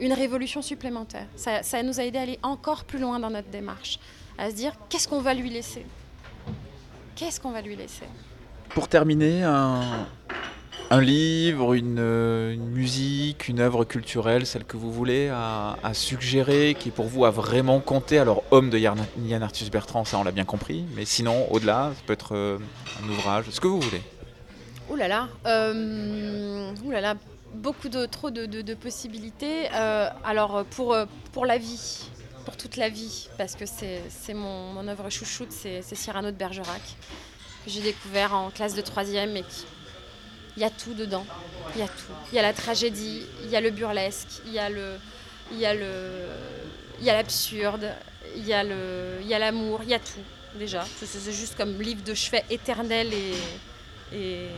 une 0.00 0.12
révolution 0.12 0.62
supplémentaire. 0.62 1.26
Ça, 1.36 1.62
ça, 1.62 1.82
nous 1.82 2.00
a 2.00 2.04
aidé 2.04 2.18
à 2.18 2.22
aller 2.22 2.38
encore 2.42 2.84
plus 2.84 2.98
loin 2.98 3.18
dans 3.18 3.30
notre 3.30 3.48
démarche, 3.48 3.98
à 4.38 4.50
se 4.50 4.54
dire 4.54 4.72
qu'est-ce 4.88 5.08
qu'on 5.08 5.20
va 5.20 5.34
lui 5.34 5.50
laisser? 5.50 5.84
Qu'est-ce 7.16 7.40
qu'on 7.40 7.50
va 7.50 7.60
lui 7.60 7.76
laisser? 7.76 8.06
Pour 8.70 8.88
terminer, 8.88 9.42
un, 9.42 10.06
un 10.92 11.00
livre, 11.00 11.72
une, 11.72 11.98
une, 11.98 12.66
musique, 12.66 13.48
une 13.48 13.60
œuvre 13.60 13.84
culturelle, 13.84 14.44
celle 14.44 14.64
que 14.64 14.76
vous 14.76 14.92
voulez, 14.92 15.28
à, 15.28 15.94
suggérer, 15.94 16.76
qui 16.78 16.90
pour 16.90 17.06
vous 17.06 17.24
a 17.24 17.30
vraiment 17.30 17.80
compté 17.80 18.18
Alors, 18.18 18.42
homme 18.50 18.68
de 18.68 18.78
Yann 18.78 18.98
Arthus 19.42 19.70
Bertrand, 19.70 20.04
ça 20.04 20.18
on 20.18 20.24
l'a 20.24 20.32
bien 20.32 20.44
compris, 20.44 20.84
mais 20.94 21.06
sinon, 21.06 21.50
au-delà, 21.50 21.92
ça 21.94 22.02
peut 22.06 22.12
être 22.12 22.34
euh, 22.34 22.58
un 23.02 23.08
ouvrage, 23.08 23.46
ce 23.50 23.58
que 23.58 23.68
vous 23.68 23.80
voulez. 23.80 24.02
Ouh 24.90 24.96
là 24.96 25.08
là, 25.08 25.28
euh, 25.46 26.70
là 26.90 27.00
là 27.00 27.14
beaucoup 27.54 27.88
de, 27.88 28.04
trop 28.04 28.30
de, 28.30 28.74
possibilités. 28.74 29.68
Euh, 29.74 30.10
alors, 30.24 30.64
pour, 30.66 30.94
pour 31.32 31.46
la 31.46 31.56
vie, 31.56 32.10
pour 32.44 32.58
toute 32.58 32.76
la 32.76 32.90
vie, 32.90 33.28
parce 33.38 33.54
que 33.54 33.64
c'est 33.66 34.34
mon, 34.34 34.74
mon 34.74 34.86
œuvre 34.88 35.08
chouchoute, 35.08 35.52
c'est 35.52 35.82
Cyrano 35.94 36.30
de 36.30 36.36
Bergerac, 36.36 36.82
que 37.64 37.70
j'ai 37.70 37.80
découvert 37.80 38.34
en 38.34 38.50
classe 38.50 38.74
de 38.74 38.82
troisième 38.82 39.36
et 39.38 39.42
qui 39.42 39.64
il 40.56 40.62
y 40.62 40.64
a 40.64 40.70
tout 40.70 40.94
dedans. 40.94 41.26
Il 41.74 41.80
y 41.80 41.84
a 41.84 41.88
tout. 41.88 42.12
Il 42.32 42.36
y 42.36 42.38
a 42.38 42.42
la 42.42 42.52
tragédie, 42.52 43.22
il 43.44 43.50
y 43.50 43.56
a 43.56 43.60
le 43.60 43.70
burlesque, 43.70 44.42
il 44.46 44.52
y 44.52 44.58
a 44.58 44.68
le, 44.68 44.98
il 45.52 45.58
y 45.58 45.66
a 45.66 45.74
le, 45.74 46.26
il 47.00 47.04
y 47.06 47.10
a 47.10 47.14
l'absurde, 47.14 47.92
il 48.36 48.46
y 48.46 48.52
a 48.52 48.62
le, 48.62 49.18
il 49.20 49.26
y 49.26 49.34
a 49.34 49.38
l'amour, 49.38 49.80
il 49.82 49.90
y 49.90 49.94
a 49.94 49.98
tout 49.98 50.24
déjà. 50.54 50.84
C'est 50.98 51.32
juste 51.32 51.56
comme 51.56 51.80
livre 51.80 52.02
de 52.02 52.14
chevet 52.14 52.44
éternel 52.50 53.10
et, 54.12 54.48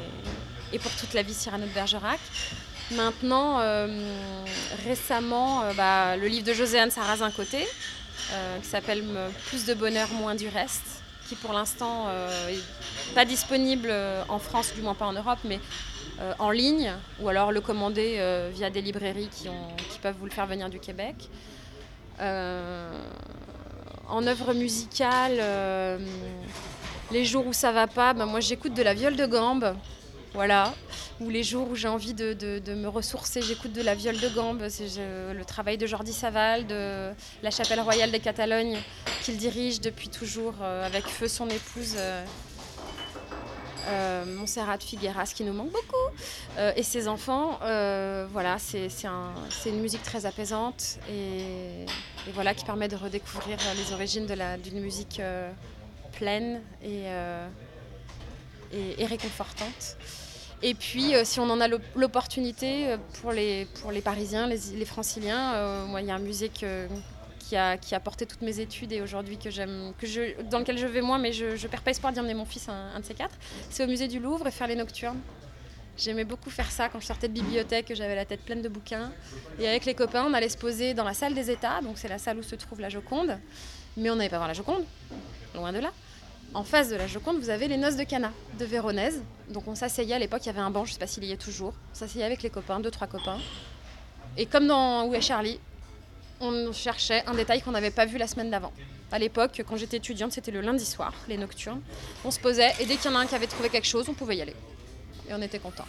et, 0.73 0.79
pour 0.79 0.91
toute 0.93 1.15
la 1.15 1.23
vie 1.23 1.35
Cyrano 1.35 1.67
de 1.67 1.71
Bergerac. 1.71 2.21
Maintenant, 2.91 3.61
euh, 3.61 3.87
récemment, 4.85 5.63
euh, 5.63 5.73
bah, 5.75 6.17
le 6.17 6.27
livre 6.27 6.45
de 6.45 6.53
Joséanne 6.53 6.91
Sarrazin 6.91 7.31
Côté, 7.31 7.67
euh, 8.33 8.59
qui 8.59 8.69
s'appelle 8.69 9.03
Plus 9.47 9.65
de 9.65 9.75
bonheur, 9.75 10.09
moins 10.11 10.35
du 10.35 10.49
reste, 10.49 11.03
qui 11.29 11.35
pour 11.37 11.53
l'instant 11.53 12.07
euh, 12.09 12.49
est 12.49 13.15
pas 13.15 13.25
disponible 13.25 13.93
en 14.29 14.39
France, 14.39 14.73
du 14.75 14.83
moins 14.83 14.95
pas 14.95 15.07
en 15.07 15.13
Europe, 15.13 15.39
mais 15.45 15.59
euh, 16.21 16.33
en 16.39 16.51
ligne, 16.51 16.93
ou 17.19 17.29
alors 17.29 17.51
le 17.51 17.61
commander 17.61 18.17
euh, 18.19 18.49
via 18.53 18.71
des 18.71 18.81
librairies 18.81 19.29
qui, 19.29 19.49
peuvent 20.01 20.15
vous 20.17 20.27
le 20.27 20.31
faire 20.31 20.47
venir 20.47 20.71
du 20.71 20.79
Québec. 20.79 21.29
Euh, 22.21 22.89
en 24.09 24.25
œuvre 24.25 24.55
musicale, 24.55 25.41
les 27.11 27.25
jours 27.25 27.47
où 27.47 27.53
ça 27.53 27.73
va 27.73 27.89
pas, 27.89 28.13
ben 28.13 28.27
moi 28.27 28.39
j'écoute 28.39 28.75
de 28.75 28.83
la 28.83 28.95
viole 28.95 29.17
de 29.17 29.27
gambe. 29.27 29.75
Voilà. 30.35 30.75
Ou 31.21 31.31
les 31.31 31.45
jours 31.45 31.71
où 31.71 31.77
j'ai 31.77 31.87
envie 31.87 32.13
de, 32.13 32.75
me 32.75 32.89
ressourcer, 32.89 33.41
j'écoute 33.41 33.73
de 33.73 33.83
la 33.83 33.95
viole 33.95 34.19
de 34.19 34.29
gambe. 34.29 34.67
C'est 34.69 34.89
le 35.33 35.45
travail 35.45 35.79
de 35.79 35.87
Jordi 35.87 36.13
Saval, 36.13 36.67
de 36.67 37.13
la 37.43 37.51
Chapelle 37.53 37.81
Royale 37.81 38.11
des 38.11 38.19
Catalognes, 38.19 38.77
qu'il 39.23 39.37
dirige 39.37 39.81
depuis 39.81 40.09
toujours 40.09 40.55
euh, 40.61 40.85
avec 40.85 41.07
feu 41.07 41.29
son 41.29 41.49
épouse. 41.49 41.95
Euh, 41.97 42.25
euh, 43.87 44.25
Montserrat 44.25 44.79
Figueras 44.79 45.31
qui 45.35 45.45
nous 45.45 45.53
manque 45.53 45.71
beaucoup 45.71 46.09
et 46.75 46.83
ses 46.83 47.07
enfants 47.07 47.59
voilà 48.33 48.57
c'est 48.59 48.89
un, 49.05 49.35
une 49.67 49.81
musique 49.83 50.03
très 50.03 50.25
apaisante 50.25 50.99
et, 51.11 51.85
voilà 52.33 52.55
qui 52.55 52.65
permet 52.65 52.89
de 52.89 52.97
redécouvrir 52.97 53.59
les 53.77 53.93
origines 53.93 54.27
d'une 54.63 54.81
musique 54.81 55.21
pleine 56.13 56.63
et 56.83 57.05
réconfortante 59.05 59.99
et 60.63 60.75
puis, 60.75 61.15
euh, 61.15 61.25
si 61.25 61.41
on 61.41 61.51
en 61.51 61.61
a 61.61 61.69
l'opportunité, 61.95 62.89
euh, 62.89 62.97
pour 63.21 63.33
les, 63.33 63.67
pour 63.81 63.93
les 63.93 64.01
Parisiens, 64.01 64.47
les, 64.47 64.59
les 64.77 64.85
Franciliens, 64.85 65.55
euh, 65.55 65.87
moi, 65.87 66.01
il 66.01 66.07
y 66.07 66.11
a 66.11 66.15
un 66.15 66.19
musée 66.21 66.49
qui, 66.49 66.65
a, 67.57 67.77
qui 67.77 67.95
a 67.95 68.01
porté 68.01 68.25
toutes 68.27 68.43
mes 68.43 68.61
études 68.61 68.93
et 68.93 69.03
aujourd'hui 69.03 69.37
que 69.37 69.51
j'aime, 69.51 69.93
que 69.99 70.07
je, 70.07 70.41
dans 70.51 70.59
lequel 70.61 70.79
je 70.79 70.87
vais 70.87 71.03
moins, 71.03 71.19
mais 71.19 71.33
je 71.33 71.47
ne 71.47 71.69
perds 71.69 71.83
pas 71.83 71.91
espoir 71.91 72.13
d'y 72.13 72.21
emmener 72.21 72.35
mon 72.35 72.47
fils, 72.47 72.69
un, 72.69 72.93
un 72.95 73.01
de 73.01 73.05
ces 73.05 73.15
quatre. 73.15 73.37
C'est 73.71 73.85
au 73.85 73.87
musée 73.87 74.09
du 74.09 74.19
Louvre 74.21 74.47
et 74.47 74.51
faire 74.51 74.67
les 74.67 74.77
nocturnes. 74.77 75.21
J'aimais 75.97 76.25
beaucoup 76.25 76.51
faire 76.51 76.71
ça 76.71 76.89
quand 76.89 76.99
je 76.99 77.07
sortais 77.07 77.29
de 77.29 77.35
bibliothèque, 77.35 77.93
j'avais 77.95 78.17
la 78.17 78.25
tête 78.25 78.41
pleine 78.41 78.63
de 78.63 78.69
bouquins. 78.69 79.13
Et 79.61 79.69
avec 79.69 79.85
les 79.85 79.95
copains, 79.95 80.25
on 80.27 80.35
allait 80.35 80.49
se 80.49 80.59
poser 80.59 80.93
dans 80.93 81.05
la 81.05 81.15
salle 81.15 81.35
des 81.35 81.51
États, 81.51 81.81
donc 81.83 81.99
c'est 81.99 82.09
la 82.09 82.19
salle 82.19 82.39
où 82.39 82.43
se 82.43 82.57
trouve 82.57 82.81
la 82.81 82.89
Joconde. 82.89 83.39
Mais 83.97 84.11
on 84.11 84.17
n'allait 84.17 84.31
pas 84.31 84.39
voir 84.39 84.49
la 84.49 84.55
Joconde, 84.55 84.85
loin 85.55 85.73
de 85.73 85.79
là. 85.79 85.93
En 86.53 86.63
face 86.63 86.89
de 86.89 86.97
la 86.97 87.07
Joconde, 87.07 87.39
vous 87.39 87.51
avez 87.51 87.67
les 87.67 87.77
noces 87.77 87.97
de 87.97 88.05
Cana 88.05 88.33
de 88.59 88.65
Véronèse. 88.65 89.23
Donc 89.49 89.67
on 89.67 89.75
s'asseyait 89.75 90.15
à 90.15 90.19
l'époque, 90.19 90.43
il 90.45 90.47
y 90.47 90.51
avait 90.51 90.61
un 90.61 90.71
banc, 90.71 90.85
je 90.85 90.91
ne 90.91 90.93
sais 90.95 91.01
pas 91.01 91.07
s'il 91.07 91.25
y 91.25 91.33
est 91.33 91.37
toujours. 91.37 91.73
On 91.93 91.95
s'asseyait 91.95 92.25
avec 92.25 92.43
les 92.43 92.51
copains, 92.51 92.81
deux, 92.81 92.91
trois 92.91 93.07
copains. 93.07 93.39
Et 94.37 94.47
comme 94.47 94.67
dans 94.67 95.07
Où 95.07 95.15
est 95.15 95.21
Charlie, 95.21 95.59
on 96.41 96.73
cherchait 96.73 97.25
un 97.27 97.35
détail 97.35 97.63
qu'on 97.63 97.71
n'avait 97.71 97.91
pas 97.91 98.05
vu 98.05 98.19
la 98.19 98.27
semaine 98.27 98.51
d'avant. 98.51 98.73
À 99.11 99.19
l'époque, 99.19 99.63
quand 99.67 99.77
j'étais 99.77 99.99
étudiante, 99.99 100.33
c'était 100.33 100.51
le 100.51 100.61
lundi 100.61 100.85
soir, 100.85 101.13
les 101.29 101.37
nocturnes. 101.37 101.81
On 102.25 102.31
se 102.31 102.41
posait 102.41 102.73
et 102.81 102.87
dès 102.87 102.97
qu'il 102.97 103.11
y 103.11 103.15
en 103.15 103.17
a 103.17 103.21
un 103.21 103.27
qui 103.27 103.35
avait 103.35 103.47
trouvé 103.47 103.69
quelque 103.69 103.87
chose, 103.87 104.09
on 104.09 104.15
pouvait 104.15 104.37
y 104.37 104.43
aller. 104.43 104.57
Et 105.29 105.35
on 105.35 105.41
était 105.41 105.59
content. 105.59 105.87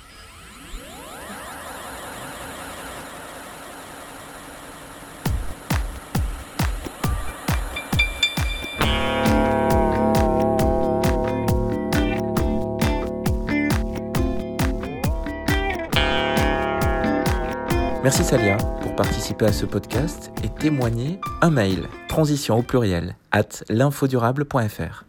Merci 18.06 18.24
Salia 18.24 18.58
pour 18.84 18.96
participer 18.96 19.46
à 19.46 19.52
ce 19.52 19.66
podcast 19.66 20.32
et 20.44 20.50
témoigner 20.50 21.20
un 21.42 21.50
mail 21.50 21.88
transition 22.08 22.60
au 22.60 22.62
pluriel 22.62 23.16
at 23.32 23.64
l'infodurable.fr. 23.68 25.04